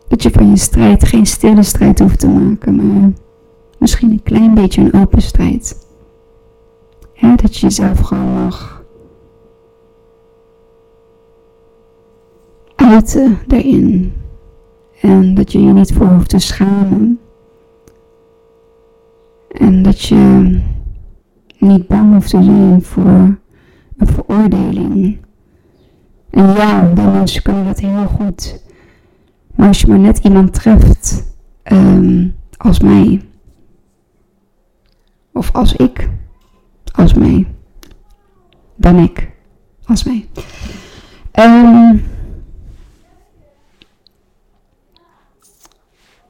dat 0.09 0.22
je 0.22 0.31
van 0.31 0.51
je 0.51 0.57
strijd 0.57 1.05
geen 1.05 1.27
stille 1.27 1.62
strijd 1.62 1.98
hoeft 1.98 2.18
te 2.18 2.29
maken, 2.29 2.77
maar 2.77 3.12
misschien 3.79 4.11
een 4.11 4.22
klein 4.22 4.55
beetje 4.55 4.83
een 4.83 5.01
open 5.01 5.22
strijd. 5.22 5.87
Dat 7.37 7.57
je 7.57 7.61
jezelf 7.61 8.01
gewoon 8.01 8.33
mag 8.33 8.83
uiten 12.74 13.38
daarin. 13.46 14.12
En 15.01 15.35
dat 15.35 15.53
je 15.53 15.61
je 15.61 15.73
niet 15.73 15.93
voor 15.93 16.07
hoeft 16.07 16.29
te 16.29 16.39
schamen. 16.39 17.19
En 19.49 19.83
dat 19.83 20.01
je 20.01 20.61
niet 21.59 21.87
bang 21.87 22.13
hoeft 22.13 22.31
te 22.31 22.43
zijn 22.43 22.83
voor 22.83 23.39
een 23.97 24.07
veroordeling. 24.07 25.19
En 26.31 26.47
ja, 26.47 26.93
de 26.95 27.03
mensen 27.03 27.43
kunnen 27.43 27.65
dat 27.65 27.79
heel 27.81 28.07
goed. 28.07 28.63
Maar 29.55 29.69
als 29.69 29.81
je 29.81 29.87
maar 29.87 29.99
net 29.99 30.19
iemand 30.19 30.53
treft 30.53 31.37
um, 31.73 32.35
als 32.57 32.81
mij, 32.81 33.23
of 35.33 35.53
als 35.53 35.77
ik, 35.77 36.09
als 36.93 37.15
mij, 37.15 37.47
dan 38.77 38.99
ik, 38.99 39.31
als 39.85 40.05
mij. 40.05 40.29
Um, 41.33 42.03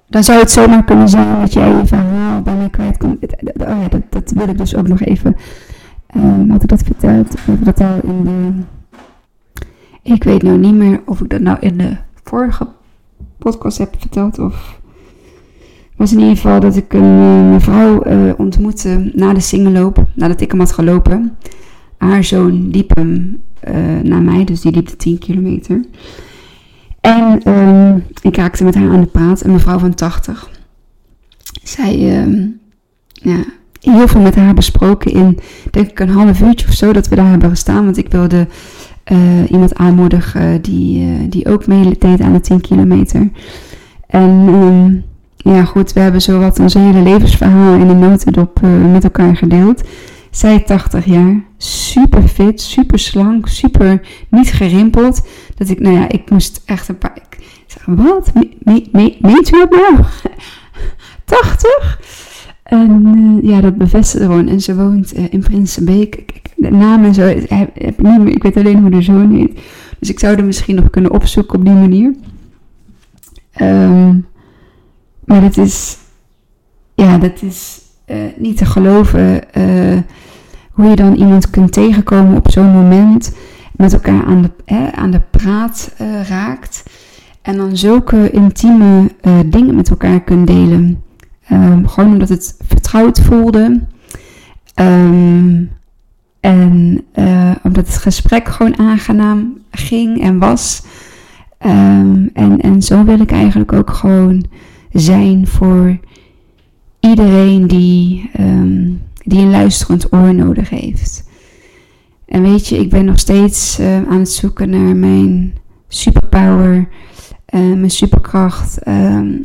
dan 0.09 0.25
zou 0.25 0.39
het 0.39 0.51
zomaar 0.51 0.85
kunnen 0.85 1.09
zijn 1.09 1.41
dat 1.41 1.53
jij 1.53 1.69
je 1.69 1.87
verhaal 1.87 2.43
mij 2.59 2.71
kwijtkomt. 2.71 3.17
Oh 3.43 3.81
ja, 3.83 3.89
dat, 3.89 4.03
dat 4.11 4.31
wil 4.31 4.49
ik 4.49 4.59
dus 4.59 4.77
ook 4.77 4.89
nog 4.89 5.01
even. 5.01 5.37
Um, 6.17 6.51
had 6.51 6.63
ik 6.63 6.69
dat 6.69 6.83
verteld? 6.83 7.33
Of 7.33 7.47
heb 7.47 7.65
dat 7.65 7.81
al 7.81 8.01
in 8.03 8.25
de. 8.25 8.51
Ik 10.03 10.25
weet 10.25 10.43
nou 10.43 10.59
niet 10.59 10.75
meer 10.75 11.01
of 11.05 11.21
ik 11.21 11.31
dat 11.31 11.41
nou 11.41 11.57
in 11.61 11.79
de 11.79 11.97
vorige 12.25 12.67
podcast 13.39 13.79
heb 13.79 13.95
verteld. 13.99 14.39
Of 14.39 14.81
was 15.97 16.13
in 16.13 16.19
ieder 16.19 16.37
geval 16.37 16.61
dat 16.61 16.77
ik 16.77 16.93
een 16.93 17.03
uh, 17.03 17.51
mevrouw 17.51 18.07
uh, 18.07 18.33
ontmoette 18.37 19.11
na 19.15 19.33
de 19.33 19.41
singelloop. 19.41 20.05
Nadat 20.15 20.41
ik 20.41 20.51
hem 20.51 20.61
had 20.61 20.73
gelopen. 20.73 21.37
Haar 21.97 22.25
zoon 22.25 22.71
liep 22.71 22.97
hem 22.97 23.43
uh, 23.69 24.01
naar 24.03 24.23
mij, 24.23 24.45
dus 24.45 24.61
die 24.61 24.73
liep 24.73 24.89
de 24.89 24.97
10 24.97 25.19
kilometer. 25.19 25.81
En 27.09 27.53
um, 27.53 28.05
ik 28.23 28.37
raakte 28.37 28.65
met 28.65 28.75
haar 28.75 28.91
aan 28.91 29.01
de 29.01 29.07
praat, 29.07 29.45
een 29.45 29.53
mevrouw 29.53 29.79
van 29.79 29.95
80. 29.95 30.51
Zij, 31.63 32.21
um, 32.23 32.61
ja, 33.13 33.45
heel 33.81 34.09
veel 34.09 34.21
met 34.21 34.35
haar 34.35 34.55
besproken 34.55 35.13
in, 35.13 35.39
denk 35.71 35.89
ik, 35.91 36.01
een 36.01 36.09
half 36.09 36.41
uurtje 36.41 36.67
of 36.69 36.75
zo 36.75 36.93
dat 36.93 37.09
we 37.09 37.17
daar 37.17 37.31
hebben 37.31 37.51
gestaan. 37.51 37.85
Want 37.85 37.97
ik 37.97 38.11
wilde 38.11 38.47
uh, 39.13 39.51
iemand 39.51 39.75
aanmoedigen 39.75 40.63
die, 40.63 41.07
uh, 41.07 41.21
die 41.29 41.47
ook 41.47 41.67
meedeed 41.67 42.21
aan 42.21 42.33
de 42.33 42.41
10 42.41 42.61
kilometer. 42.61 43.31
En 44.07 44.31
um, 44.49 45.05
ja, 45.37 45.65
goed, 45.65 45.93
we 45.93 46.01
hebben 46.01 46.23
zo 46.23 46.39
wat 46.39 46.59
ons 46.59 46.75
hele 46.75 47.03
levensverhaal 47.03 47.75
in 47.75 47.89
een 47.89 47.99
notendop 47.99 48.61
uh, 48.65 48.93
met 48.93 49.05
elkaar 49.05 49.37
gedeeld. 49.37 49.83
Zij 50.31 50.59
80 50.61 51.05
jaar, 51.05 51.45
super 51.59 52.23
fit, 52.23 52.61
super 52.61 52.99
slank, 52.99 53.49
super 53.49 54.01
niet 54.31 54.53
gerimpeld. 54.53 55.27
Dat 55.55 55.69
ik, 55.69 55.81
nou 55.81 55.97
ja, 55.97 56.09
ik 56.09 56.31
moest 56.31 56.63
echt 56.65 56.89
een 56.89 56.99
paar. 56.99 57.17
Ik 57.17 57.39
zeg, 57.67 57.85
wat? 57.87 58.35
Me, 58.35 58.49
me, 58.59 58.89
me, 58.93 59.17
meent 59.21 59.53
u 59.53 59.67
nou? 59.71 59.97
80? 61.25 62.01
En 62.63 63.07
uh, 63.17 63.51
ja, 63.51 63.61
dat 63.61 63.77
bevestigde 63.77 64.27
gewoon. 64.27 64.49
En 64.49 64.61
ze 64.61 64.77
woont 64.77 65.17
uh, 65.17 65.25
in 65.31 65.41
Prinsenbeek. 65.41 66.43
De 66.57 66.71
naam 66.71 67.05
en 67.05 67.15
zo 67.15 67.23
heb, 67.23 67.49
heb 67.49 67.73
ik 67.75 68.03
niet 68.03 68.19
meer. 68.19 68.35
Ik 68.35 68.43
weet 68.43 68.57
alleen 68.57 68.81
hoe 68.81 68.91
de 68.91 69.03
zoon 69.03 69.35
heet. 69.35 69.61
Dus 69.99 70.11
ik 70.11 70.19
zou 70.19 70.37
er 70.37 70.45
misschien 70.45 70.75
nog 70.75 70.91
kunnen 70.91 71.11
opzoeken 71.11 71.59
op 71.59 71.65
die 71.65 71.75
manier. 71.75 72.15
Um, 73.61 74.27
maar 75.25 75.41
dat 75.41 75.57
is. 75.57 75.97
Ja, 76.95 77.19
dat 77.19 77.43
is 77.43 77.81
niet 78.37 78.57
te 78.57 78.65
geloven. 78.65 79.43
Hoe 80.79 80.89
je 80.89 80.97
dan 80.97 81.15
iemand 81.15 81.51
kunt 81.51 81.73
tegenkomen 81.73 82.37
op 82.37 82.51
zo'n 82.51 82.73
moment. 82.73 83.37
Met 83.77 83.93
elkaar 83.93 84.25
aan 84.25 84.43
de, 84.43 84.51
eh, 84.65 84.89
aan 84.89 85.11
de 85.11 85.21
praat 85.31 85.95
raakt. 86.29 86.83
En 87.43 87.57
dan 87.57 87.77
zulke 87.77 88.31
intieme 88.31 89.11
dingen 89.47 89.75
met 89.75 89.91
elkaar 89.91 90.21
kunt 90.21 90.47
delen. 90.47 91.03
Um, 91.53 91.89
gewoon 91.89 92.13
omdat 92.13 92.29
het 92.29 92.57
vertrouwd 92.67 93.21
voelde. 93.21 93.81
Um, 94.75 95.71
en 96.41 97.05
uh, 97.15 97.51
omdat 97.63 97.87
het 97.87 97.97
gesprek 97.97 98.49
gewoon 98.49 98.79
aangenaam 98.79 99.59
ging 99.71 100.23
en 100.23 100.39
was. 100.39 100.83
Um, 101.67 102.31
en, 102.33 102.61
en 102.61 102.83
zo 102.83 103.05
wil 103.05 103.21
ik 103.21 103.31
eigenlijk 103.31 103.73
ook 103.73 103.91
gewoon 103.91 104.45
zijn 104.93 105.47
voor 105.47 105.99
iedereen 107.01 107.67
die, 107.67 108.31
die 109.29 109.41
een 109.41 109.51
luisterend 109.51 110.13
oor 110.13 110.35
nodig 110.35 110.71
heeft. 110.71 111.29
En 112.27 112.43
weet 112.43 112.67
je, 112.67 112.79
ik 112.79 112.91
ben 112.91 113.05
nog 113.05 113.19
steeds 113.19 113.81
uh, 113.81 113.97
aan 113.97 114.19
het 114.19 114.31
zoeken 114.31 114.71
naar 114.71 114.97
mijn 114.97 115.55
superpower, 115.89 116.89
uh, 117.55 117.61
mijn 117.61 117.91
superkracht, 117.91 118.79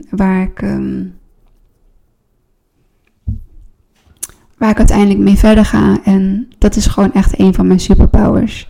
waar 0.10 0.42
ik 0.42 0.64
waar 4.58 4.72
ik 4.72 4.78
uiteindelijk 4.78 5.20
mee 5.20 5.38
verder 5.38 5.66
ga. 5.66 6.00
En 6.04 6.48
dat 6.58 6.76
is 6.76 6.86
gewoon 6.86 7.14
echt 7.14 7.40
een 7.40 7.54
van 7.54 7.68
mijn 7.68 7.80
superpowers. 7.80 8.70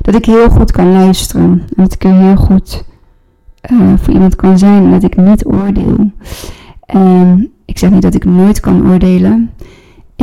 dat 0.00 0.14
ik 0.14 0.24
heel 0.24 0.48
goed 0.48 0.70
kan 0.70 0.92
luisteren. 0.92 1.62
En 1.76 1.82
dat 1.82 1.92
ik 1.92 2.02
heel 2.02 2.36
goed 2.36 2.84
uh, 3.72 3.92
voor 3.96 4.12
iemand 4.14 4.36
kan 4.36 4.58
zijn. 4.58 4.90
Dat 4.90 5.02
ik 5.02 5.16
niet 5.16 5.46
oordeel. 5.46 6.12
Ik 7.64 7.78
zeg 7.78 7.90
niet 7.90 8.02
dat 8.02 8.14
ik 8.14 8.24
nooit 8.24 8.60
kan 8.60 8.90
oordelen. 8.90 9.50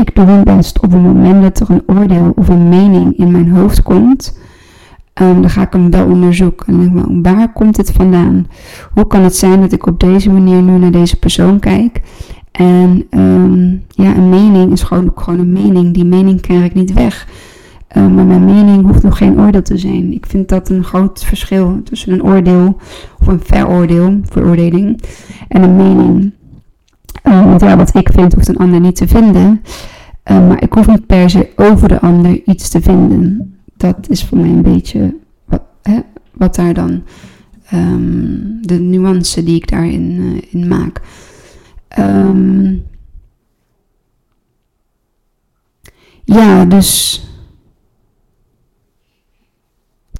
Ik 0.01 0.25
mijn 0.25 0.43
best 0.43 0.79
op 0.79 0.91
het 0.91 1.01
moment 1.01 1.41
dat 1.41 1.59
er 1.59 1.75
een 1.75 1.97
oordeel 1.97 2.31
of 2.35 2.47
een 2.47 2.69
mening 2.69 3.17
in 3.17 3.31
mijn 3.31 3.49
hoofd 3.49 3.81
komt. 3.81 4.39
Um, 5.21 5.41
dan 5.41 5.49
ga 5.49 5.61
ik 5.61 5.73
hem 5.73 5.91
wel 5.91 6.05
onderzoeken. 6.05 6.67
En 6.67 6.93
denk 6.93 7.25
waar 7.27 7.53
komt 7.53 7.77
het 7.77 7.91
vandaan? 7.91 8.47
Hoe 8.93 9.07
kan 9.07 9.21
het 9.21 9.35
zijn 9.35 9.61
dat 9.61 9.71
ik 9.71 9.85
op 9.85 9.99
deze 9.99 10.29
manier 10.29 10.61
nu 10.61 10.77
naar 10.77 10.91
deze 10.91 11.19
persoon 11.19 11.59
kijk? 11.59 12.01
En 12.51 13.07
um, 13.09 13.83
ja, 13.89 14.15
een 14.15 14.29
mening 14.29 14.71
is 14.71 14.81
gewoon, 14.81 15.11
gewoon 15.15 15.39
een 15.39 15.53
mening. 15.53 15.93
Die 15.93 16.05
mening 16.05 16.41
krijg 16.41 16.63
ik 16.63 16.73
niet 16.73 16.93
weg. 16.93 17.27
Um, 17.97 18.13
maar 18.13 18.25
mijn 18.25 18.45
mening 18.45 18.85
hoeft 18.85 19.03
nog 19.03 19.17
geen 19.17 19.39
oordeel 19.39 19.61
te 19.61 19.77
zijn. 19.77 20.13
Ik 20.13 20.25
vind 20.25 20.49
dat 20.49 20.69
een 20.69 20.83
groot 20.83 21.23
verschil 21.23 21.81
tussen 21.83 22.13
een 22.13 22.23
oordeel 22.23 22.77
of 23.19 23.27
een 23.27 23.39
veroordeel, 23.43 24.19
veroordeling, 24.23 25.01
en 25.47 25.63
een 25.63 25.75
mening. 25.75 26.31
Um, 27.23 27.45
want 27.45 27.61
ja, 27.61 27.77
wat 27.77 27.95
ik 27.95 28.09
vind 28.13 28.33
hoeft 28.33 28.47
een 28.47 28.57
ander 28.57 28.79
niet 28.79 28.95
te 28.95 29.07
vinden. 29.07 29.63
maar 30.23 30.63
ik 30.63 30.73
hoef 30.73 30.87
niet 30.87 31.05
per 31.05 31.29
se 31.29 31.49
over 31.55 31.87
de 31.87 32.01
ander 32.01 32.41
iets 32.45 32.69
te 32.69 32.81
vinden. 32.81 33.55
Dat 33.77 34.09
is 34.09 34.23
voor 34.23 34.37
mij 34.37 34.49
een 34.49 34.61
beetje 34.61 35.15
wat, 35.45 35.61
hè, 35.81 35.99
wat 36.31 36.55
daar 36.55 36.73
dan 36.73 37.03
de 38.61 38.79
nuance 38.79 39.43
die 39.43 39.55
ik 39.55 39.69
daarin 39.69 40.11
uh, 40.11 40.41
in 40.49 40.67
maak. 40.67 41.01
Um, 41.99 42.83
ja, 46.23 46.65
dus 46.65 47.21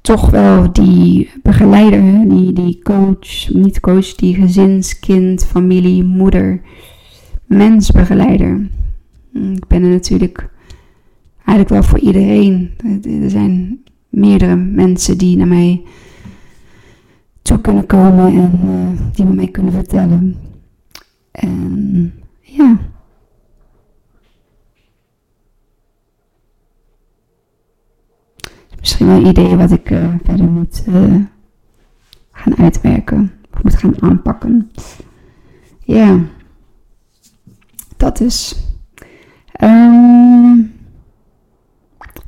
toch 0.02 0.30
wel 0.30 0.74
die 0.74 1.30
begeleider, 1.44 2.30
die, 2.30 2.54
die 2.54 2.80
coach, 2.84 3.50
niet 3.54 3.80
coach, 3.80 4.16
die 4.16 4.36
gezinskind, 4.36 5.46
familie, 5.46 6.04
moeder, 6.04 6.62
mensbegeleider. 7.46 8.70
Ik 9.34 9.68
ben 9.68 9.84
er 9.84 9.90
natuurlijk 9.90 10.50
eigenlijk 11.36 11.70
wel 11.70 11.84
voor 11.84 12.00
iedereen. 12.00 12.72
Er 13.24 13.30
zijn 13.30 13.84
meerdere 14.10 14.56
mensen 14.56 15.18
die 15.18 15.38
naar 15.38 15.48
mij 15.48 15.82
toe 17.42 17.62
kunnen 17.62 17.86
komen 17.86 18.26
en 18.26 18.60
uh, 18.66 19.16
die 19.16 19.26
me 19.26 19.34
mij 19.34 19.48
kunnen 19.48 19.74
vertellen. 19.74 20.36
En 21.32 22.14
ja. 22.42 22.80
Misschien 28.82 29.08
wel 29.08 29.16
een 29.16 29.26
idee 29.26 29.56
wat 29.56 29.72
ik 29.72 29.90
uh, 29.90 30.14
verder 30.24 30.46
moet 30.46 30.84
uh, 30.88 31.16
gaan 32.32 32.58
uitwerken. 32.58 33.32
Of 33.54 33.64
moet 33.64 33.76
gaan 33.78 34.02
aanpakken. 34.02 34.72
Ja. 35.80 36.20
Dat 37.98 38.20
is. 38.20 38.56
Um, 39.64 40.74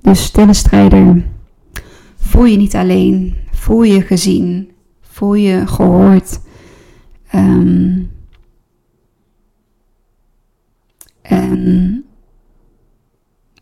dus 0.01 0.23
stille 0.23 0.53
strijder. 0.53 1.23
Voel 2.15 2.45
je 2.45 2.57
niet 2.57 2.75
alleen. 2.75 3.35
Voel 3.51 3.83
je 3.83 4.01
gezien. 4.01 4.71
Voel 5.01 5.33
je 5.33 5.67
gehoord. 5.67 6.39
Um, 7.35 8.11
En 11.23 12.05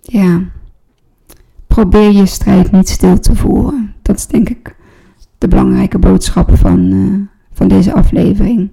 ja, 0.02 0.52
probeer 1.82 2.12
je 2.12 2.26
strijd 2.26 2.72
niet 2.72 2.90
stil 2.90 3.20
te 3.20 3.36
voeren. 3.36 3.94
Dat 4.02 4.18
is 4.18 4.28
denk 4.28 4.50
ik 4.50 4.76
de 5.38 5.48
belangrijke 5.48 6.00
boodschap 6.00 6.58
van, 6.58 6.92
uh, 6.92 7.14
van 7.52 7.68
deze 7.68 7.94
aflevering. 7.94 8.70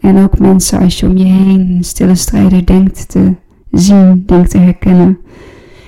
En 0.00 0.22
ook 0.22 0.38
mensen 0.38 0.78
als 0.78 1.00
je 1.00 1.06
om 1.06 1.16
je 1.16 1.24
heen 1.24 1.60
een 1.60 1.84
stille 1.84 2.14
strijder 2.14 2.66
denkt 2.66 3.08
te 3.08 3.34
zien, 3.70 4.22
denkt 4.26 4.50
te 4.50 4.58
herkennen. 4.58 5.18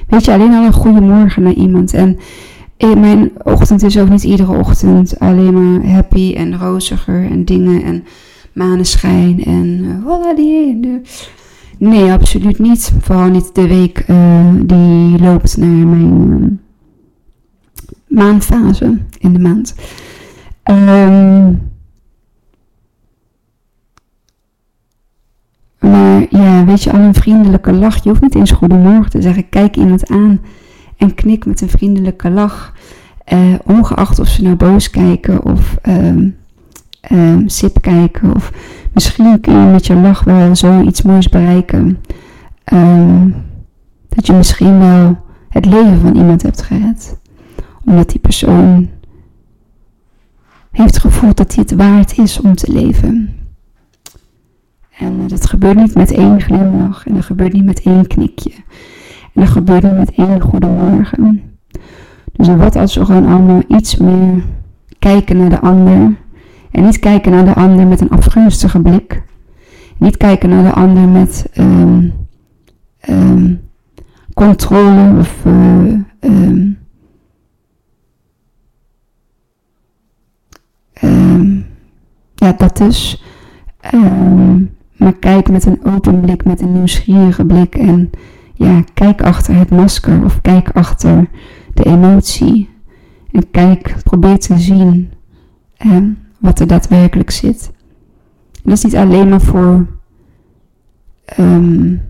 Weet 0.08 0.24
je, 0.24 0.32
alleen 0.32 0.54
al 0.54 0.64
een 0.64 0.72
goede 0.72 1.00
morgen 1.00 1.42
naar 1.42 1.52
iemand. 1.52 1.94
En 1.94 2.18
in 2.76 3.00
mijn 3.00 3.30
ochtend 3.42 3.82
is 3.82 3.98
ook 3.98 4.08
niet 4.08 4.24
iedere 4.24 4.58
ochtend 4.58 5.18
alleen 5.18 5.52
maar 5.54 5.90
happy 5.90 6.34
en 6.36 6.58
roziger 6.58 7.30
en 7.30 7.44
dingen 7.44 7.82
en 7.82 8.04
maneschijn 8.52 9.44
en 9.44 9.66
uh, 10.06 10.36
die. 10.36 11.00
Nee, 11.78 12.12
absoluut 12.12 12.58
niet. 12.58 12.92
Vooral 13.00 13.28
niet 13.28 13.54
de 13.54 13.66
week 13.66 14.08
uh, 14.08 14.50
die 14.62 15.18
loopt 15.18 15.56
naar 15.56 15.68
mijn 15.68 16.42
uh, 16.42 16.46
maandfase 18.06 18.98
in 19.18 19.32
de 19.32 19.38
maand. 19.38 19.74
Um, 20.64 21.72
maar 25.78 26.26
ja, 26.30 26.64
weet 26.64 26.82
je, 26.82 26.92
al 26.92 26.98
een 26.98 27.14
vriendelijke 27.14 27.72
lach. 27.72 28.02
Je 28.02 28.08
hoeft 28.08 28.20
niet 28.20 28.34
eens 28.34 28.50
goedemorgen 28.50 29.10
te 29.10 29.22
zeggen. 29.22 29.48
Kijk 29.48 29.76
iemand 29.76 30.08
aan 30.08 30.40
en 30.96 31.14
knik 31.14 31.46
met 31.46 31.60
een 31.60 31.68
vriendelijke 31.68 32.30
lach. 32.30 32.72
Uh, 33.32 33.54
ongeacht 33.64 34.18
of 34.18 34.28
ze 34.28 34.42
naar 34.42 34.56
boos 34.56 34.90
kijken 34.90 35.44
of 35.44 35.76
um, 37.10 37.48
sip 37.48 37.80
kijken 37.80 38.34
of 38.34 38.52
Misschien 38.94 39.40
kun 39.40 39.52
je 39.52 39.70
met 39.70 39.86
je 39.86 39.94
lach 39.94 40.24
wel 40.24 40.56
zoiets 40.56 41.02
moois 41.02 41.28
bereiken. 41.28 41.98
Ehm, 42.64 43.30
dat 44.08 44.26
je 44.26 44.32
misschien 44.32 44.78
wel 44.78 45.18
het 45.48 45.64
leven 45.64 46.00
van 46.00 46.16
iemand 46.16 46.42
hebt 46.42 46.62
gered. 46.62 47.18
Omdat 47.84 48.10
die 48.10 48.20
persoon 48.20 48.88
heeft 50.70 50.98
gevoeld 50.98 51.36
dat 51.36 51.54
hij 51.54 51.64
het 51.68 51.76
waard 51.76 52.18
is 52.18 52.40
om 52.40 52.54
te 52.54 52.72
leven. 52.72 53.36
En 54.98 55.20
uh, 55.20 55.28
dat 55.28 55.46
gebeurt 55.46 55.76
niet 55.76 55.94
met 55.94 56.12
één 56.12 56.40
glimlach. 56.40 57.06
En 57.06 57.14
dat 57.14 57.24
gebeurt 57.24 57.52
niet 57.52 57.64
met 57.64 57.82
één 57.82 58.06
knikje. 58.06 58.52
En 59.34 59.40
dat 59.42 59.48
gebeurt 59.48 59.82
niet 59.82 59.96
met 59.96 60.12
één 60.12 60.40
goedemorgen. 60.40 61.42
Dus 62.32 62.48
wat 62.48 62.76
als 62.76 62.94
we 62.94 63.04
gewoon 63.04 63.26
allemaal 63.26 63.62
iets 63.68 63.96
meer 63.96 64.42
kijken 64.98 65.36
naar 65.36 65.50
de 65.50 65.60
ander 65.60 66.16
en 66.74 66.84
niet 66.84 66.98
kijken 66.98 67.32
naar 67.32 67.44
de 67.44 67.54
ander 67.54 67.86
met 67.86 68.00
een 68.00 68.10
afgunstige 68.10 68.80
blik. 68.80 69.22
Niet 69.98 70.16
kijken 70.16 70.48
naar 70.48 70.62
de 70.62 70.72
ander 70.72 71.08
met 71.08 71.50
um, 71.58 72.12
um, 73.08 73.60
controle 74.34 75.18
of 75.18 75.44
uh, 75.44 75.92
ja, 82.34 82.52
dat 82.52 82.76
dus. 82.76 83.22
maar 84.96 85.12
kijk 85.20 85.50
met 85.50 85.64
een 85.64 85.84
open 85.84 86.20
blik, 86.20 86.44
met 86.44 86.60
een 86.60 86.72
nieuwsgierige 86.72 87.44
blik. 87.44 87.74
En 87.74 88.10
ja, 88.54 88.84
kijk 88.94 89.22
achter 89.22 89.54
het 89.54 89.70
masker 89.70 90.24
of 90.24 90.40
kijk 90.40 90.70
achter 90.70 91.28
de 91.74 91.84
emotie. 91.84 92.68
En 93.30 93.50
kijk, 93.50 93.94
probeer 94.04 94.38
te 94.38 94.58
zien 94.58 95.10
wat 96.44 96.60
er 96.60 96.66
daadwerkelijk 96.66 97.30
zit. 97.30 97.70
Dat 98.62 98.72
is 98.72 98.84
niet 98.84 98.96
alleen 98.96 99.28
maar 99.28 99.40
voor 99.40 99.86
um, 101.38 102.02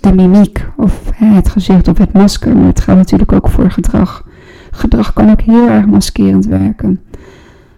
de 0.00 0.14
mimiek 0.14 0.66
of 0.76 1.10
het 1.14 1.48
gezicht 1.48 1.88
of 1.88 1.98
het 1.98 2.12
masker, 2.12 2.56
maar 2.56 2.66
het 2.66 2.80
gaat 2.80 2.96
natuurlijk 2.96 3.32
ook 3.32 3.48
voor 3.48 3.70
gedrag. 3.70 4.26
Gedrag 4.70 5.12
kan 5.12 5.30
ook 5.30 5.40
heel 5.40 5.68
erg 5.68 5.86
maskerend 5.86 6.46
werken. 6.46 7.00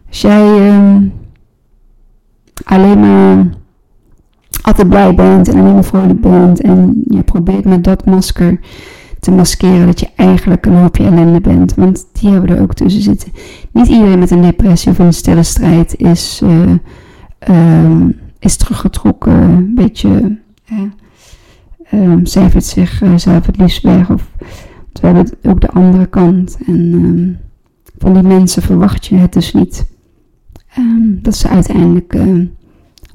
Als 0.08 0.20
jij 0.20 0.74
um, 0.74 1.12
alleen 2.64 3.00
maar 3.00 3.46
altijd 4.62 4.88
blij 4.88 5.14
bent 5.14 5.48
en 5.48 5.58
alleen 5.58 5.74
maar 5.74 5.84
vrolijk 5.84 6.20
bent 6.20 6.60
en 6.60 7.04
je 7.08 7.22
probeert 7.22 7.64
met 7.64 7.84
dat 7.84 8.04
masker 8.04 8.60
te 9.24 9.30
maskeren 9.30 9.86
dat 9.86 10.00
je 10.00 10.08
eigenlijk 10.16 10.66
een 10.66 10.74
hoopje 10.74 11.04
ellende 11.04 11.40
bent. 11.40 11.74
Want 11.74 12.06
die 12.12 12.30
hebben 12.30 12.56
er 12.56 12.62
ook 12.62 12.74
tussen 12.74 13.02
zitten. 13.02 13.32
Niet 13.72 13.88
iedereen 13.88 14.18
met 14.18 14.30
een 14.30 14.42
depressie 14.42 14.90
of 14.90 14.98
een 14.98 15.12
stille 15.12 15.42
strijd 15.42 15.96
is, 15.96 16.40
uh, 17.48 18.00
is 18.38 18.56
teruggetrokken. 18.56 19.32
Een 19.32 19.74
beetje 19.74 20.38
uh, 21.92 22.16
cijfert 22.22 22.64
zichzelf 22.64 23.46
het 23.46 23.56
liefst 23.56 23.82
weg. 23.82 24.10
Of, 24.10 24.30
we 24.92 25.06
hebben 25.06 25.26
ook 25.42 25.60
de 25.60 25.70
andere 25.70 26.06
kant. 26.06 26.58
En 26.66 26.92
um, 26.92 27.38
van 27.98 28.12
die 28.14 28.22
mensen 28.22 28.62
verwacht 28.62 29.06
je 29.06 29.16
het 29.16 29.32
dus 29.32 29.52
niet. 29.52 29.86
Um, 30.78 31.18
dat 31.22 31.36
ze 31.36 31.48
uiteindelijk 31.48 32.18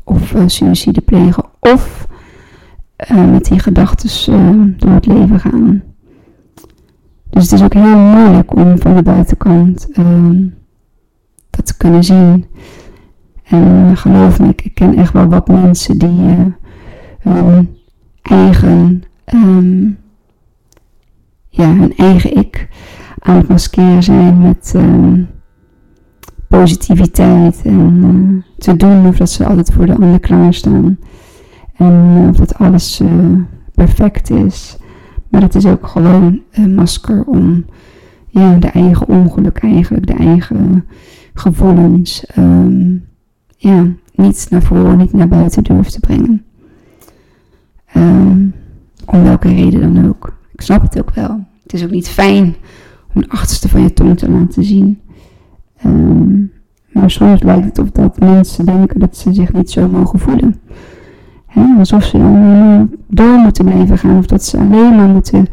of 0.04 0.34
uh, 0.34 0.44
suïcide 0.46 1.02
plegen 1.02 1.46
of 1.60 2.08
met 3.32 3.46
die 3.46 3.60
gedachten 3.60 4.76
door 4.78 4.92
het 4.92 5.06
leven 5.06 5.40
gaan. 5.40 5.89
Dus 7.30 7.44
het 7.44 7.52
is 7.52 7.64
ook 7.64 7.74
heel 7.74 7.98
moeilijk 7.98 8.56
om 8.56 8.80
van 8.80 8.96
de 8.96 9.04
buitenkant 9.04 9.88
uh, 10.00 10.48
dat 11.50 11.66
te 11.66 11.78
kunnen 11.78 12.04
zien. 12.04 12.46
En 13.44 13.98
geloof 13.98 14.40
me, 14.40 14.48
ik 14.48 14.72
ken 14.74 14.96
echt 14.96 15.14
wel 15.14 15.28
wat 15.28 15.48
mensen 15.48 15.98
die 15.98 16.20
uh, 16.20 16.46
hun 17.22 17.78
eigen, 18.22 19.04
um, 19.34 19.98
ja, 21.50 21.74
hun 21.74 21.96
eigen 21.96 22.38
ik 22.38 22.68
aan 23.20 23.36
het 23.38 23.48
maskeren 23.48 24.04
zijn 24.04 24.42
met 24.42 24.72
ehm, 24.76 25.24
positiviteit 26.48 27.62
en 27.64 28.04
uh, 28.04 28.44
te 28.58 28.76
doen 28.76 29.08
of 29.08 29.18
dat 29.18 29.30
ze 29.30 29.46
altijd 29.46 29.72
voor 29.74 29.86
de 29.86 29.96
ander 29.96 30.20
klaarstaan. 30.20 31.00
En 31.76 32.26
of 32.30 32.36
dat 32.36 32.58
alles 32.58 33.02
perfect 33.74 34.30
is. 34.30 34.78
Maar 35.30 35.42
het 35.42 35.56
is 35.56 35.66
ook 35.66 35.88
gewoon 35.88 36.42
een 36.52 36.76
masker 36.76 37.24
om 37.24 37.66
ja, 38.28 38.56
de 38.56 38.68
eigen 38.68 39.08
ongeluk 39.08 39.58
eigenlijk, 39.58 40.08
de 40.08 40.14
eigen 40.14 40.86
gevoelens, 41.34 42.26
ehm, 42.26 42.96
ja, 43.58 43.88
niet 44.16 44.48
naar 44.50 44.64
voren, 44.64 44.98
niet 44.98 45.14
naar 45.14 45.28
buiten 45.28 45.64
durven 45.64 45.92
te 45.92 46.00
brengen. 46.00 46.44
Um, 47.96 48.54
om 49.06 49.24
welke 49.24 49.48
reden 49.48 49.94
dan 49.94 50.08
ook. 50.08 50.38
Ik 50.52 50.62
snap 50.62 50.82
het 50.82 51.00
ook 51.00 51.14
wel. 51.14 51.46
Het 51.64 51.74
is 51.74 51.84
ook 51.84 51.90
niet 51.90 52.10
fijn 52.10 52.56
om 53.14 53.22
de 53.22 53.30
achterste 53.30 53.70
van 53.70 53.82
je 53.82 53.94
tong 53.94 54.18
te 54.18 54.30
laten 54.30 54.64
zien. 54.64 55.00
Ehm, 55.78 56.40
maar 56.92 57.12
soms 57.12 57.44
lijkt 57.44 57.66
het 57.66 57.80
of 57.80 57.92
dat 57.92 58.20
mensen 58.20 58.66
denken 58.66 59.00
dat 59.00 59.18
ze 59.18 59.34
zich 59.34 59.54
niet 59.54 59.72
zo 59.72 59.88
mogen 59.88 60.20
voelen. 60.20 60.60
Alsof 61.80 62.04
ze 62.04 62.18
dan 62.18 62.90
door 63.08 63.38
moeten 63.38 63.66
blijven 63.66 63.98
gaan. 63.98 64.18
Of 64.18 64.26
dat 64.26 64.44
ze 64.44 64.58
alleen 64.58 64.96
maar 64.96 65.08
moeten 65.08 65.48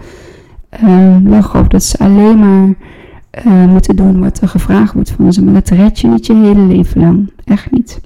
uh, 0.84 1.16
lachen. 1.24 1.60
Of 1.60 1.68
dat 1.68 1.82
ze 1.82 1.98
alleen 1.98 2.38
maar 2.38 2.74
uh, 3.46 3.66
moeten 3.66 3.96
doen 3.96 4.20
wat 4.20 4.40
er 4.40 4.48
gevraagd 4.48 4.92
wordt 4.92 5.10
van 5.10 5.32
ze. 5.32 5.44
Maar 5.44 5.54
dat 5.54 5.68
red 5.68 6.00
je 6.00 6.08
niet 6.08 6.26
je 6.26 6.34
hele 6.34 6.66
leven 6.66 7.00
lang. 7.00 7.30
Echt 7.44 7.70
niet. 7.70 8.00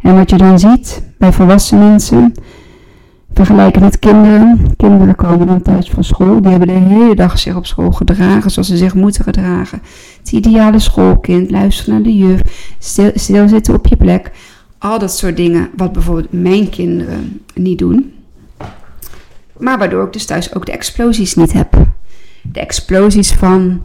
En 0.00 0.14
wat 0.14 0.30
je 0.30 0.36
dan 0.36 0.58
ziet 0.58 1.02
bij 1.18 1.32
volwassen 1.32 1.78
mensen, 1.78 2.32
vergelijken 3.32 3.82
met 3.82 3.98
kinderen. 3.98 4.74
Kinderen 4.76 5.14
komen 5.14 5.46
dan 5.46 5.62
thuis 5.62 5.90
van 5.90 6.04
school. 6.04 6.40
Die 6.40 6.50
hebben 6.50 6.68
de 6.68 6.74
hele 6.74 7.14
dag 7.14 7.38
zich 7.38 7.56
op 7.56 7.66
school 7.66 7.92
gedragen 7.92 8.50
zoals 8.50 8.68
ze 8.68 8.76
zich 8.76 8.94
moeten 8.94 9.24
gedragen. 9.24 9.82
Het 10.18 10.32
ideale 10.32 10.78
schoolkind, 10.78 11.50
luisteren 11.50 11.94
naar 11.94 12.02
de 12.02 12.16
juf, 12.16 12.40
stil 13.14 13.48
zitten 13.48 13.74
op 13.74 13.86
je 13.86 13.96
plek. 13.96 14.30
Al 14.78 14.98
dat 14.98 15.16
soort 15.16 15.36
dingen 15.36 15.70
wat 15.76 15.92
bijvoorbeeld 15.92 16.32
mijn 16.32 16.68
kinderen 16.68 17.40
niet 17.54 17.78
doen. 17.78 18.12
Maar 19.58 19.78
waardoor 19.78 20.06
ik 20.06 20.12
dus 20.12 20.24
thuis 20.24 20.54
ook 20.54 20.66
de 20.66 20.72
explosies 20.72 21.34
niet 21.34 21.52
heb. 21.52 21.86
De 22.42 22.60
explosies 22.60 23.32
van 23.32 23.82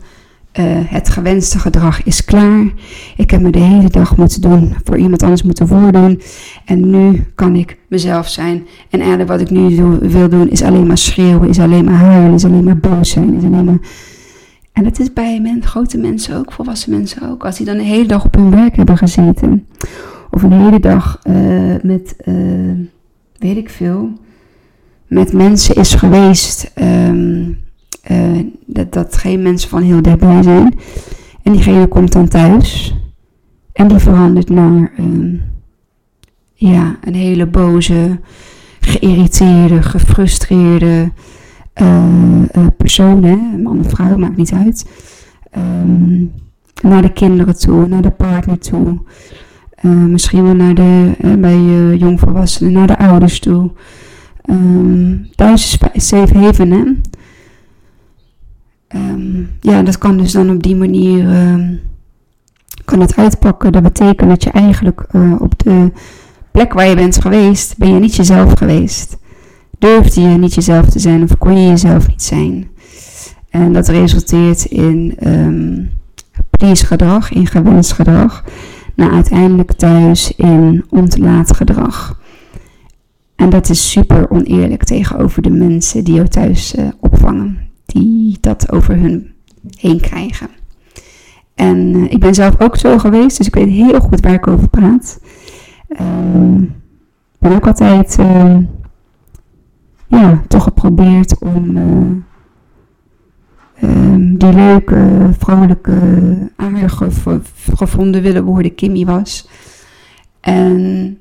uh, 0.60 0.66
het 0.86 1.10
gewenste 1.10 1.60
gedrag 1.60 2.04
is 2.04 2.26
klaar. 2.26 2.72
Ik 3.18 3.32
heb 3.32 3.42
me 3.42 3.50
de 3.50 3.60
hele 3.60 3.90
dag 3.90 4.18
moeten 4.18 4.42
doen, 4.42 4.76
voor 4.84 4.98
iemand 4.98 5.24
anders 5.24 5.44
moeten 5.44 5.68
voordoen. 5.68 6.22
En 6.66 6.90
nu 6.90 7.26
kan 7.36 7.56
ik 7.56 7.78
mezelf 7.88 8.28
zijn. 8.28 8.68
En 8.90 9.00
eigenlijk 9.00 9.30
wat 9.30 9.42
ik 9.42 9.50
nu 9.50 9.82
wil 10.02 10.30
doen 10.30 10.50
is 10.50 10.62
alleen 10.62 10.88
maar 10.88 10.98
schreeuwen, 10.98 11.50
is 11.50 11.60
alleen 11.60 11.86
maar 11.86 11.94
huilen, 11.94 12.34
is 12.34 12.46
alleen 12.46 12.64
maar 12.64 12.78
boos 12.78 13.10
zijn, 13.10 13.36
is 13.36 13.44
alleen 13.44 13.66
maar... 13.66 13.80
En 14.72 14.84
dat 14.84 15.00
is 15.00 15.14
bij 15.14 15.58
grote 15.60 15.98
mensen 15.98 16.38
ook, 16.38 16.52
volwassen 16.52 16.92
mensen 16.92 17.30
ook. 17.30 17.46
Als 17.46 17.58
die 17.58 17.66
dan 17.66 17.78
de 17.78 17.84
hele 17.84 18.06
dag 18.06 18.26
op 18.26 18.36
hun 18.36 18.52
werk 18.52 18.76
hebben 18.76 18.98
gezeten. 18.98 19.68
Of 20.32 20.44
een 20.44 20.52
hele 20.52 20.80
dag 20.80 21.20
uh, 21.24 21.76
met, 21.82 22.16
uh, 22.26 22.80
weet 23.38 23.58
ik 23.58 23.70
veel, 23.70 24.10
met 25.08 25.34
mensen 25.34 25.76
is 25.76 25.94
geweest... 25.94 26.72
Um, 26.82 27.58
uh, 28.12 28.46
dat, 28.66 28.94
dat 28.94 29.18
geen 29.18 29.42
mensen 29.42 29.70
van 29.70 29.82
heel 29.82 30.02
dichtbij 30.02 30.44
zijn. 30.44 30.80
En 31.44 31.52
diegene 31.52 31.88
komt 31.88 32.12
dan 32.12 32.28
thuis. 32.28 32.96
En 33.74 33.88
die 33.88 33.98
verandert 33.98 34.50
naar 34.50 34.92
uh, 35.00 35.40
ja, 36.54 36.98
een 37.04 37.14
hele 37.14 37.46
boze, 37.46 38.20
geïrriteerde, 38.80 39.82
gefrustreerde 39.82 41.12
persoon. 42.78 43.24
Hè? 43.24 43.36
Man 43.36 43.80
of 43.80 43.90
vrouw, 43.90 44.18
maakt 44.18 44.38
niet 44.38 44.54
uit. 44.54 44.90
Um, 45.58 46.32
naar 46.82 47.02
de 47.02 47.14
kinderen 47.14 47.60
toe, 47.60 47.88
naar 47.88 48.02
de 48.02 48.12
partner 48.12 48.60
toe. 48.60 49.00
Misschien 49.90 50.44
wel 50.44 50.54
naar 50.54 50.76
de, 50.76 51.12
bij 51.40 51.58
jongvolwassenen, 51.98 52.72
naar 52.72 52.88
de 52.88 52.98
ouders 52.98 53.40
toe. 53.40 53.72
Um, 54.50 55.30
thuis 55.36 55.78
is 55.94 56.08
safe 56.08 56.38
haven, 56.38 56.72
hè. 56.72 56.84
Um, 59.00 59.50
ja, 59.60 59.84
dat 59.84 59.98
kan 59.98 60.18
dus 60.18 60.32
dan 60.32 60.50
op 60.50 60.64
die 60.64 60.76
manier 60.76 61.50
um, 61.50 61.80
kan 62.86 63.00
het 63.00 63.16
uitpakken. 63.16 63.72
Dat 63.72 63.84
betekent 63.84 64.30
dat 64.30 64.44
je 64.44 64.52
eigenlijk 64.52 65.06
uh, 65.12 65.36
op 65.40 65.54
de 65.64 65.92
plek 66.52 66.74
waar 66.74 66.88
je 66.88 66.96
bent 66.96 67.22
geweest, 67.22 67.78
ben 67.78 67.94
je 67.94 68.00
niet 68.00 68.16
jezelf 68.16 68.54
geweest. 68.54 69.18
Durfde 69.80 70.22
je 70.22 70.28
niet 70.28 70.54
jezelf 70.54 70.90
te 70.90 71.00
zijn 71.00 71.24
of 71.24 71.38
kon 71.38 71.58
je 71.58 71.68
jezelf 71.68 72.08
niet 72.08 72.24
zijn. 72.24 72.68
En 73.50 73.74
dat 73.74 73.88
resulteert 73.88 74.66
in 74.66 75.18
please 76.50 76.86
gedrag, 76.86 77.32
in 77.32 77.48
gewenst 77.48 77.92
gedrag. 77.92 78.44
Nou, 78.96 79.12
uiteindelijk 79.12 79.72
thuis 79.72 80.36
in 80.36 80.86
ontlaat 80.90 81.56
gedrag. 81.56 82.20
En 83.36 83.50
dat 83.50 83.70
is 83.70 83.92
super 83.92 84.30
oneerlijk 84.30 84.84
tegenover 84.84 85.42
de 85.42 85.50
mensen 85.50 86.04
die 86.04 86.14
jou 86.14 86.28
thuis 86.28 86.76
uh, 86.76 86.88
opvangen 87.00 87.58
die 87.86 88.38
dat 88.42 88.72
over 88.72 88.96
hun 88.98 89.34
heen 89.78 90.00
krijgen. 90.00 90.50
En 91.56 91.78
uh, 91.78 92.12
ik 92.12 92.20
ben 92.20 92.34
zelf 92.34 92.62
ook 92.62 92.78
zo 92.78 92.98
geweest, 92.98 93.38
dus 93.38 93.48
ik 93.48 93.56
weet 93.56 93.70
heel 93.70 94.00
goed 94.00 94.20
waar 94.20 94.34
ik 94.34 94.48
over 94.48 94.70
praat. 94.70 95.20
Uh, 95.90 96.62
ik 97.32 97.40
ben 97.40 97.56
ook 97.56 97.68
altijd 97.68 98.18
uh, 98.20 98.58
ja, 100.08 100.42
toch 100.48 100.64
geprobeerd 100.64 101.40
om 101.40 101.78
uh, 103.84 104.16
die 104.38 104.54
leuke, 104.54 105.30
vrolijke, 105.38 106.00
aardige, 106.56 107.10
gevonden 107.76 108.22
willen 108.22 108.44
worden 108.44 108.76
Kimmy 108.76 109.06
was. 109.06 109.50
En 110.40 111.18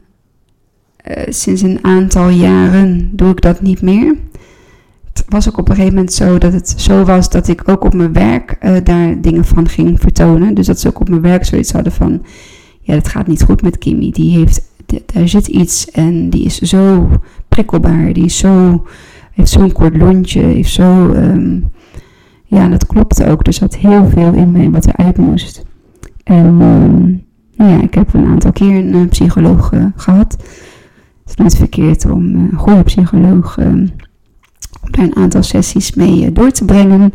sinds 1.29 1.62
een 1.62 1.79
aantal 1.83 2.29
jaren 2.29 3.11
doe 3.12 3.31
ik 3.31 3.40
dat 3.40 3.61
niet 3.61 3.83
meer 3.83 4.14
was 5.29 5.49
ook 5.49 5.59
op 5.59 5.68
een 5.68 5.75
gegeven 5.75 5.94
moment 5.94 6.12
zo 6.12 6.38
dat 6.38 6.53
het 6.53 6.75
zo 6.77 7.05
was 7.05 7.31
dat 7.31 7.49
ik 7.49 7.68
ook 7.68 7.85
op 7.85 7.94
mijn 7.94 8.12
werk 8.12 8.57
uh, 8.62 8.77
daar 8.85 9.20
dingen 9.20 9.44
van 9.44 9.68
ging 9.68 10.01
vertonen. 10.01 10.55
Dus 10.55 10.66
dat 10.66 10.81
ze 10.81 10.88
ook 10.88 11.01
op 11.01 11.09
mijn 11.09 11.20
werk 11.20 11.44
zoiets 11.44 11.73
hadden 11.73 11.92
van, 11.92 12.23
ja, 12.81 12.94
het 12.94 13.09
gaat 13.09 13.27
niet 13.27 13.42
goed 13.42 13.62
met 13.62 13.79
Kimmy. 13.79 14.11
Die 14.11 14.38
heeft, 14.38 14.62
daar 15.07 15.29
zit 15.29 15.46
iets 15.46 15.90
en 15.90 16.31
die 16.31 16.44
is 16.44 16.59
zo 16.59 17.09
prikkelbaar, 17.49 18.12
die 18.12 18.25
is 18.25 18.38
zo, 18.38 18.85
heeft 19.33 19.51
zo'n 19.51 19.73
kort 19.73 19.96
lontje, 19.96 20.40
heeft 20.40 20.73
zo, 20.73 21.12
um, 21.12 21.70
ja, 22.51 22.69
dat 22.69 22.87
klopte 22.87 23.27
ook. 23.27 23.47
Er 23.47 23.53
zat 23.53 23.77
heel 23.77 24.09
veel 24.09 24.33
in 24.33 24.51
mij 24.51 24.71
wat 24.71 24.87
eruit 24.87 25.17
moest. 25.17 25.63
En 26.25 26.61
um, 26.61 27.25
nou 27.57 27.71
ja, 27.71 27.83
ik 27.83 27.95
heb 27.95 28.15
een 28.15 28.27
aantal 28.27 28.53
keer 28.53 28.77
een 28.77 28.95
uh, 28.95 29.09
psycholoog 29.09 29.73
uh, 29.73 29.85
gehad. 29.97 30.33
Het 30.33 31.27
is 31.27 31.35
nooit 31.35 31.57
verkeerd 31.57 32.05
om 32.05 32.35
een 32.35 32.53
goede 32.57 32.83
psycholoog... 32.83 33.59
Om 33.59 34.91
daar 34.91 35.05
een 35.05 35.17
aantal 35.17 35.43
sessies 35.43 35.95
mee 35.95 36.27
eh, 36.27 36.35
door 36.35 36.51
te 36.51 36.65
brengen. 36.65 37.15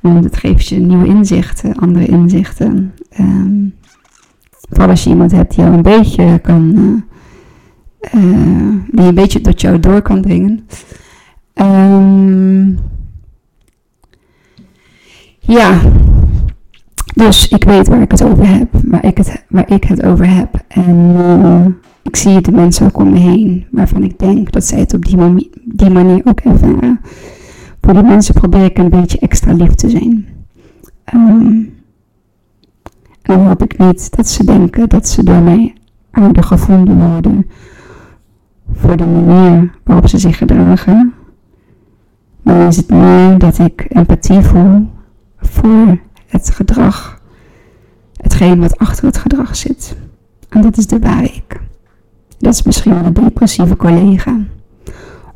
Want 0.00 0.24
het 0.24 0.36
geeft 0.36 0.66
je 0.66 0.80
nieuwe 0.80 1.06
inzichten, 1.06 1.74
andere 1.74 2.06
inzichten. 2.06 2.92
Um, 3.20 3.74
vooral 4.68 4.88
als 4.88 5.04
je 5.04 5.10
iemand 5.10 5.32
hebt 5.32 5.54
die 5.54 5.64
jou 5.64 5.76
een 5.76 5.82
beetje 5.82 6.38
kan, 6.38 6.72
die 8.90 9.04
een 9.04 9.14
beetje 9.14 9.40
tot 9.40 9.60
jou 9.60 9.80
door 9.80 10.02
kan 10.02 10.22
dringen. 10.22 10.66
Um, 11.54 12.78
ja, 15.46 15.80
dus 17.14 17.48
ik 17.48 17.64
weet 17.64 17.88
waar 17.88 18.00
ik 18.00 18.10
het 18.10 18.24
over 18.24 18.48
heb, 18.48 18.68
waar 18.84 19.04
ik 19.04 19.16
het, 19.16 19.44
waar 19.48 19.70
ik 19.70 19.84
het 19.84 20.02
over 20.02 20.28
heb. 20.28 20.64
En 20.68 21.14
uh, 21.16 21.66
ik 22.02 22.16
zie 22.16 22.40
de 22.40 22.52
mensen 22.52 22.86
ook 22.86 22.98
om 22.98 23.10
me 23.10 23.18
heen 23.18 23.66
waarvan 23.70 24.02
ik 24.02 24.18
denk 24.18 24.52
dat 24.52 24.64
zij 24.64 24.78
het 24.78 24.94
op 24.94 25.04
die, 25.04 25.50
die 25.64 25.90
manier 25.90 26.20
ook 26.24 26.40
ervaren. 26.40 27.00
Voor 27.80 27.92
die 27.92 28.02
mensen 28.02 28.34
probeer 28.34 28.64
ik 28.64 28.78
een 28.78 28.88
beetje 28.88 29.18
extra 29.18 29.52
lief 29.52 29.74
te 29.74 29.90
zijn. 29.90 30.26
Um, 31.14 31.72
en 33.22 33.34
dan 33.38 33.46
hoop 33.46 33.62
ik 33.62 33.78
niet 33.78 34.16
dat 34.16 34.28
ze 34.28 34.44
denken 34.44 34.88
dat 34.88 35.08
ze 35.08 35.24
door 35.24 35.42
mij 35.42 35.74
aardig 36.10 36.46
gevonden 36.46 37.10
worden 37.10 37.46
voor 38.72 38.96
de 38.96 39.06
manier 39.06 39.70
waarop 39.84 40.08
ze 40.08 40.18
zich 40.18 40.38
gedragen. 40.38 41.14
Maar 42.42 42.58
dan 42.58 42.66
is 42.66 42.76
het 42.76 42.90
meer 42.90 43.38
dat 43.38 43.58
ik 43.58 43.86
empathie 43.88 44.40
voel 44.40 44.86
voor 45.46 45.98
het 46.26 46.50
gedrag, 46.50 47.20
hetgeen 48.16 48.60
wat 48.60 48.78
achter 48.78 49.04
het 49.04 49.16
gedrag 49.16 49.56
zit. 49.56 49.96
En 50.48 50.62
dat 50.62 50.76
is 50.76 50.86
de 50.86 50.98
ware 50.98 51.26
ik. 51.26 51.60
Dat 52.38 52.54
is 52.54 52.62
misschien 52.62 52.94
wel 52.94 53.12
de 53.12 53.20
depressieve 53.22 53.76
collega. 53.76 54.36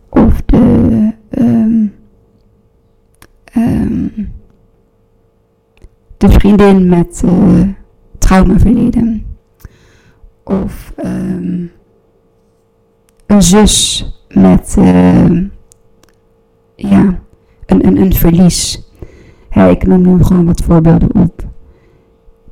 Of 0.09 0.43
de 0.47 1.13
um, 1.31 1.95
um, 3.57 4.33
de 6.17 6.31
vriendin 6.31 6.89
met 6.89 7.23
uh, 7.25 7.69
traumaverleden. 8.19 9.27
Of 10.45 10.93
um, 11.05 11.71
een 13.27 13.43
zus 13.43 14.05
met 14.29 14.75
uh, 14.79 15.43
ja, 16.77 17.19
een, 17.67 17.87
een, 17.87 17.97
een 17.97 18.13
verlies. 18.13 18.88
Ja, 19.59 19.67
ik 19.67 19.87
noem 19.87 20.03
nu 20.03 20.25
gewoon 20.25 20.47
wat 20.47 20.63
voorbeelden 20.63 21.15
op. 21.15 21.45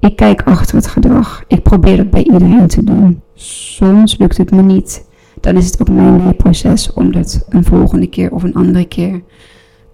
Ik 0.01 0.17
kijk 0.17 0.43
achter 0.43 0.77
het 0.77 0.87
gedrag. 0.87 1.45
Ik 1.49 1.63
probeer 1.63 1.99
het 1.99 2.11
bij 2.11 2.23
iedereen 2.25 2.67
te 2.67 2.85
doen. 2.85 3.23
Soms 3.35 4.19
lukt 4.19 4.37
het 4.37 4.51
me 4.51 4.63
niet. 4.63 5.09
Dan 5.41 5.57
is 5.57 5.67
het 5.67 5.81
ook 5.81 5.89
mijn 5.89 6.25
leerproces 6.25 6.93
om 6.93 7.13
dat 7.13 7.47
een 7.49 7.65
volgende 7.65 8.07
keer 8.07 8.31
of 8.31 8.43
een 8.43 8.55
andere 8.55 8.85
keer 8.85 9.23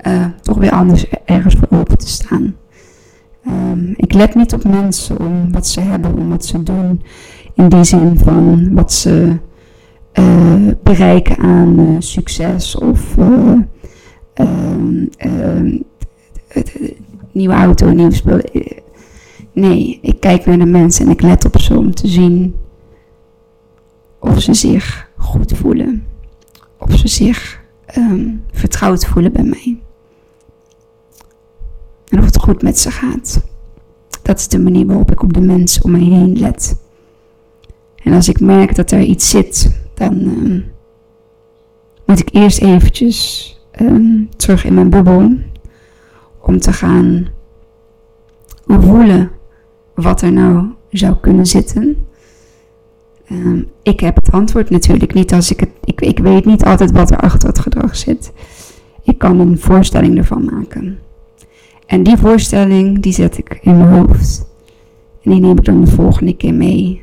uh, 0.06 0.24
toch 0.40 0.56
weer 0.56 0.70
anders 0.70 1.08
ergens 1.24 1.54
voor 1.54 1.78
open 1.78 1.98
te 1.98 2.08
staan. 2.08 2.56
Um, 3.46 3.94
ik 3.96 4.12
let 4.12 4.34
niet 4.34 4.52
op 4.52 4.64
mensen 4.64 5.20
om 5.20 5.52
wat 5.52 5.66
ze 5.66 5.80
hebben, 5.80 6.18
om 6.18 6.28
wat 6.28 6.44
ze 6.44 6.62
doen. 6.62 7.02
In 7.54 7.68
die 7.68 7.84
zin 7.84 8.18
van 8.18 8.74
wat 8.74 8.92
ze 8.92 9.36
uh, 10.18 10.54
bereiken 10.82 11.38
aan 11.38 11.80
uh, 11.80 11.96
succes 11.98 12.76
of 12.76 13.16
nieuwe 17.32 17.54
auto, 17.54 17.90
nieuw 17.90 18.10
speel. 18.10 18.40
Nee, 19.52 19.98
ik 20.02 20.20
kijk 20.20 20.46
naar 20.46 20.58
de 20.58 20.64
mensen 20.64 21.06
en 21.06 21.12
ik 21.12 21.22
let 21.22 21.44
op 21.44 21.60
ze 21.60 21.78
om 21.78 21.94
te 21.94 22.08
zien 22.08 22.54
of 24.18 24.40
ze 24.40 24.54
zich 24.54 25.10
goed 25.16 25.52
voelen. 25.52 26.06
Of 26.78 26.98
ze 26.98 27.08
zich 27.08 27.60
um, 27.96 28.44
vertrouwd 28.52 29.06
voelen 29.06 29.32
bij 29.32 29.44
mij. 29.44 29.80
En 32.08 32.18
of 32.18 32.24
het 32.24 32.38
goed 32.38 32.62
met 32.62 32.78
ze 32.78 32.90
gaat. 32.90 33.44
Dat 34.22 34.38
is 34.38 34.48
de 34.48 34.58
manier 34.58 34.86
waarop 34.86 35.10
ik 35.10 35.22
op 35.22 35.32
de 35.32 35.40
mensen 35.40 35.84
om 35.84 35.90
mij 35.90 36.00
heen 36.00 36.38
let. 36.38 36.80
En 38.02 38.12
als 38.12 38.28
ik 38.28 38.40
merk 38.40 38.74
dat 38.74 38.90
er 38.90 39.02
iets 39.02 39.30
zit, 39.30 39.80
dan 39.94 40.12
um, 40.12 40.64
moet 42.06 42.20
ik 42.20 42.28
eerst 42.32 42.60
eventjes 42.60 43.48
um, 43.80 44.28
terug 44.36 44.64
in 44.64 44.74
mijn 44.74 44.90
bubbel. 44.90 45.30
Om 46.42 46.58
te 46.58 46.72
gaan 46.72 47.26
voelen 48.66 49.30
wat 49.94 50.22
er 50.22 50.32
nou 50.32 50.66
zou 50.90 51.16
kunnen 51.20 51.46
zitten. 51.46 52.06
Um, 53.30 53.68
ik 53.82 54.00
heb 54.00 54.16
het 54.16 54.32
antwoord 54.32 54.70
natuurlijk 54.70 55.14
niet 55.14 55.32
als 55.32 55.50
ik 55.50 55.60
het. 55.60 55.70
Ik, 55.84 56.00
ik 56.00 56.18
weet 56.18 56.44
niet 56.44 56.64
altijd 56.64 56.92
wat 56.92 57.10
er 57.10 57.16
achter 57.16 57.48
het 57.48 57.58
gedrag 57.58 57.96
zit. 57.96 58.32
Ik 59.02 59.18
kan 59.18 59.40
een 59.40 59.58
voorstelling 59.58 60.18
ervan 60.18 60.44
maken. 60.44 60.98
En 61.86 62.02
die 62.02 62.16
voorstelling 62.16 63.02
die 63.02 63.12
zet 63.12 63.38
ik 63.38 63.58
in 63.62 63.76
mijn 63.76 63.90
hoofd. 63.90 64.46
En 65.22 65.30
die 65.30 65.40
neem 65.40 65.58
ik 65.58 65.64
dan 65.64 65.84
de 65.84 65.90
volgende 65.90 66.36
keer 66.36 66.54
mee. 66.54 67.02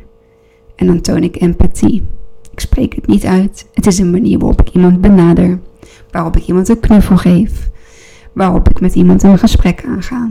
En 0.75 0.87
dan 0.87 1.01
toon 1.01 1.23
ik 1.23 1.41
empathie. 1.41 2.03
Ik 2.51 2.59
spreek 2.59 2.95
het 2.95 3.07
niet 3.07 3.25
uit. 3.25 3.67
Het 3.73 3.85
is 3.85 3.99
een 3.99 4.11
manier 4.11 4.39
waarop 4.39 4.61
ik 4.61 4.69
iemand 4.69 5.01
benader. 5.01 5.59
Waarop 6.11 6.37
ik 6.37 6.47
iemand 6.47 6.69
een 6.69 6.79
knuffel 6.79 7.17
geef. 7.17 7.69
Waarop 8.33 8.69
ik 8.69 8.81
met 8.81 8.95
iemand 8.95 9.23
een 9.23 9.37
gesprek 9.37 9.85
aanga. 9.85 10.29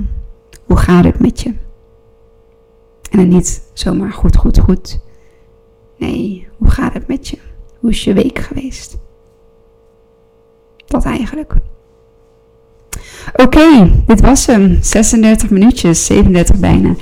Hoe 0.64 0.76
gaat 0.76 1.04
het 1.04 1.20
met 1.20 1.40
je? 1.40 1.48
En 3.10 3.18
dan 3.18 3.28
niet 3.28 3.62
zomaar 3.72 4.12
goed, 4.12 4.36
goed, 4.36 4.58
goed. 4.58 5.00
Nee, 5.96 6.48
hoe 6.56 6.70
gaat 6.70 6.94
het 6.94 7.06
met 7.06 7.28
je? 7.28 7.38
Hoe 7.78 7.90
is 7.90 8.04
je 8.04 8.12
week 8.12 8.38
geweest? 8.38 8.98
Dat 10.86 11.04
eigenlijk. 11.04 11.54
Oké, 13.34 13.90
dit 14.06 14.20
was 14.20 14.46
hem. 14.46 14.78
36 14.80 15.50
minuutjes, 15.50 16.06
37 16.06 16.56
bijna. 16.56 16.94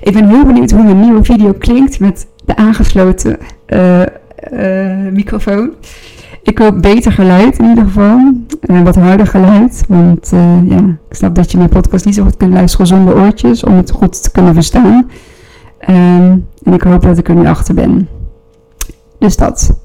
Ik 0.00 0.12
ben 0.12 0.28
heel 0.28 0.44
benieuwd 0.44 0.70
hoe 0.70 0.82
mijn 0.82 1.00
nieuwe 1.00 1.24
video 1.24 1.52
klinkt 1.52 2.00
met 2.00 2.26
de 2.44 2.56
aangesloten 2.56 3.38
uh, 3.66 4.00
uh, 4.52 5.12
microfoon. 5.12 5.72
Ik 6.44 6.58
hoop 6.58 6.82
beter 6.82 7.12
geluid 7.12 7.58
in 7.58 7.68
ieder 7.68 7.84
geval. 7.84 8.32
Uh, 8.60 8.82
wat 8.82 8.96
harder 8.96 9.26
geluid. 9.26 9.84
Want 9.88 10.30
ja, 10.68 10.78
ik 11.08 11.16
snap 11.16 11.34
dat 11.34 11.50
je 11.50 11.56
mijn 11.56 11.68
podcast 11.68 12.04
niet 12.04 12.14
zo 12.14 12.22
goed 12.22 12.36
kunt 12.36 12.52
luisteren 12.52 12.86
zonder 12.86 13.16
oortjes. 13.16 13.64
Om 13.64 13.76
het 13.76 13.90
goed 13.90 14.22
te 14.22 14.30
kunnen 14.30 14.54
verstaan. 14.54 15.10
Um, 15.88 16.46
en 16.62 16.72
ik 16.72 16.82
hoop 16.82 17.02
dat 17.02 17.18
ik 17.18 17.28
er 17.28 17.34
nu 17.34 17.46
achter 17.46 17.74
ben. 17.74 18.08
Dus 19.18 19.36
dat. 19.36 19.78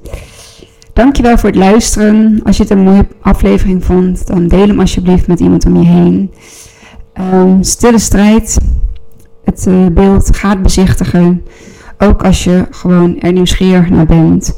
Dankjewel 0.93 1.37
voor 1.37 1.49
het 1.49 1.57
luisteren. 1.57 2.41
Als 2.43 2.57
je 2.57 2.63
het 2.63 2.71
een 2.71 2.83
mooie 2.83 3.07
aflevering 3.21 3.85
vond, 3.85 4.27
dan 4.27 4.47
deel 4.47 4.67
hem 4.67 4.79
alsjeblieft 4.79 5.27
met 5.27 5.39
iemand 5.39 5.65
om 5.65 5.81
je 5.81 5.87
heen. 5.87 6.31
Um, 7.33 7.63
stille 7.63 7.99
strijd. 7.99 8.57
Het 9.43 9.65
uh, 9.67 9.85
beeld 9.91 10.37
gaat 10.37 10.61
bezichtigen. 10.61 11.43
Ook 11.97 12.23
als 12.23 12.43
je 12.43 12.67
gewoon 12.69 13.19
er 13.19 13.31
nieuwsgierig 13.31 13.89
naar 13.89 14.05
bent. 14.05 14.57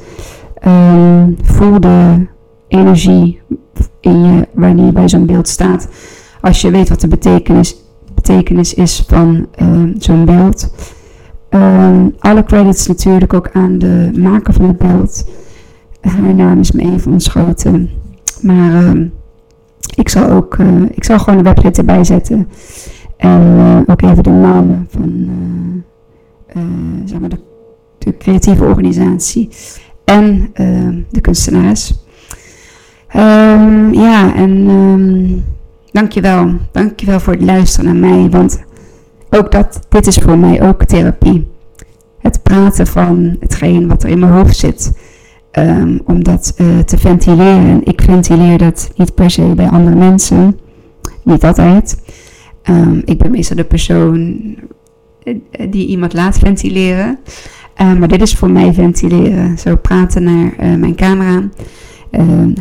Um, 0.67 1.37
voel 1.41 1.79
de 1.79 2.27
energie 2.67 3.41
in 3.99 4.23
je 4.23 4.47
wanneer 4.53 4.85
je 4.85 4.91
bij 4.91 5.09
zo'n 5.09 5.25
beeld 5.25 5.47
staat. 5.47 5.87
Als 6.41 6.61
je 6.61 6.71
weet 6.71 6.89
wat 6.89 7.01
de 7.01 7.07
betekenis, 7.07 7.75
betekenis 8.15 8.73
is 8.73 9.03
van 9.07 9.47
uh, 9.61 9.95
zo'n 9.97 10.25
beeld. 10.25 10.73
Um, 11.49 12.15
alle 12.19 12.43
credits 12.43 12.87
natuurlijk 12.87 13.33
ook 13.33 13.49
aan 13.53 13.77
de 13.77 14.11
maker 14.17 14.53
van 14.53 14.65
het 14.65 14.77
beeld. 14.77 15.29
Haar 16.01 16.35
naam 16.35 16.59
is 16.59 16.71
me 16.71 16.81
even 16.81 17.11
ontschoten. 17.11 17.89
Maar 18.41 18.95
ik, 19.95 20.09
zal 20.09 20.29
ook, 20.29 20.57
uh, 20.57 20.81
ik 20.91 21.03
zal 21.03 21.19
gewoon 21.19 21.43
de 21.43 21.49
website 21.53 21.79
erbij 21.79 22.03
zetten. 22.03 22.49
En 23.17 23.41
uh, 23.41 23.79
ook 23.85 24.01
even 24.01 24.23
de 24.23 24.29
namen 24.29 24.87
van 24.89 25.29
zeg 27.05 27.19
maar 27.19 27.29
de, 27.29 28.17
creatieve 28.17 28.63
organisatie. 28.63 29.49
En 30.11 30.51
de 31.09 31.21
kunstenaars. 31.21 31.93
Um, 33.15 33.93
ja, 33.93 34.35
en 34.35 34.69
um, 34.69 35.43
dankjewel. 35.91 36.51
Dankjewel 36.71 37.19
voor 37.19 37.33
het 37.33 37.41
luisteren 37.41 37.99
naar 37.99 38.11
mij. 38.11 38.29
Want 38.29 38.63
ook 39.29 39.51
dat, 39.51 39.79
dit 39.89 40.07
is 40.07 40.17
voor 40.17 40.37
mij 40.37 40.61
ook 40.61 40.83
therapie. 40.83 41.47
Het 42.19 42.43
praten 42.43 42.87
van 42.87 43.35
hetgeen 43.39 43.87
wat 43.87 44.03
er 44.03 44.09
in 44.09 44.19
mijn 44.19 44.31
hoofd 44.31 44.57
zit. 44.57 44.91
Om 46.05 46.23
dat 46.23 46.53
uh, 46.57 46.79
te 46.79 46.97
ventileren. 46.97 47.85
Ik 47.85 48.01
ventileer 48.01 48.57
dat 48.57 48.91
niet 48.95 49.15
per 49.15 49.29
se 49.29 49.53
bij 49.55 49.67
andere 49.67 49.95
mensen. 49.95 50.59
Niet 51.23 51.43
altijd. 51.43 51.97
Ik 53.05 53.17
ben 53.17 53.31
meestal 53.31 53.55
de 53.55 53.63
persoon 53.63 54.41
eh, 54.57 54.63
die 55.69 55.87
iemand 55.87 56.13
laat 56.13 56.37
ventileren. 56.37 57.19
Uh, 57.81 57.93
maar 57.93 58.07
dit 58.07 58.21
is 58.21 58.35
voor 58.35 58.49
mij 58.49 58.73
ventileren. 58.73 59.57
Zo 59.57 59.75
praten 59.75 60.23
naar 60.23 60.53
uh, 60.59 60.75
mijn 60.75 60.95
camera. 60.95 61.49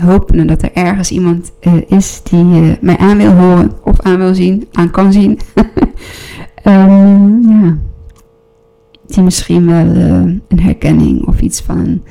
hopen 0.01 0.47
dat 0.47 0.63
er 0.63 0.73
ergens 0.73 1.11
iemand 1.11 1.53
is 1.87 2.21
die 2.23 2.77
mij 2.81 2.97
aan 2.97 3.17
wil 3.17 3.33
horen 3.33 3.73
of 3.85 4.01
aan 4.01 4.19
wil 4.19 4.35
zien, 4.35 4.69
aan 4.73 4.91
kan 4.91 5.13
zien. 5.13 5.39
Um, 6.65 7.41
ja. 7.63 7.79
Die 9.07 9.23
misschien 9.23 9.67
wel 9.67 9.87
uh, 9.87 10.35
een 10.49 10.61
herkenning 10.61 11.27
of 11.27 11.41
iets 11.41 11.61
van 11.61 12.03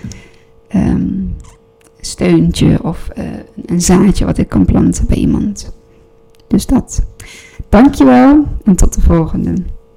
een 0.68 0.88
um, 0.88 1.36
steuntje 2.00 2.84
of 2.84 3.08
uh, 3.18 3.24
een 3.66 3.82
zaadje 3.82 4.26
wat 4.26 4.38
ik 4.38 4.50
kan 4.50 4.66
planten 4.66 5.06
bij 5.08 5.18
iemand. 5.18 5.74
Dus 6.48 6.66
dat. 6.66 7.06
Dankjewel 7.70 8.46
en 8.64 8.76
tot 8.76 8.94
de 8.94 9.02
volgende. 9.02 9.54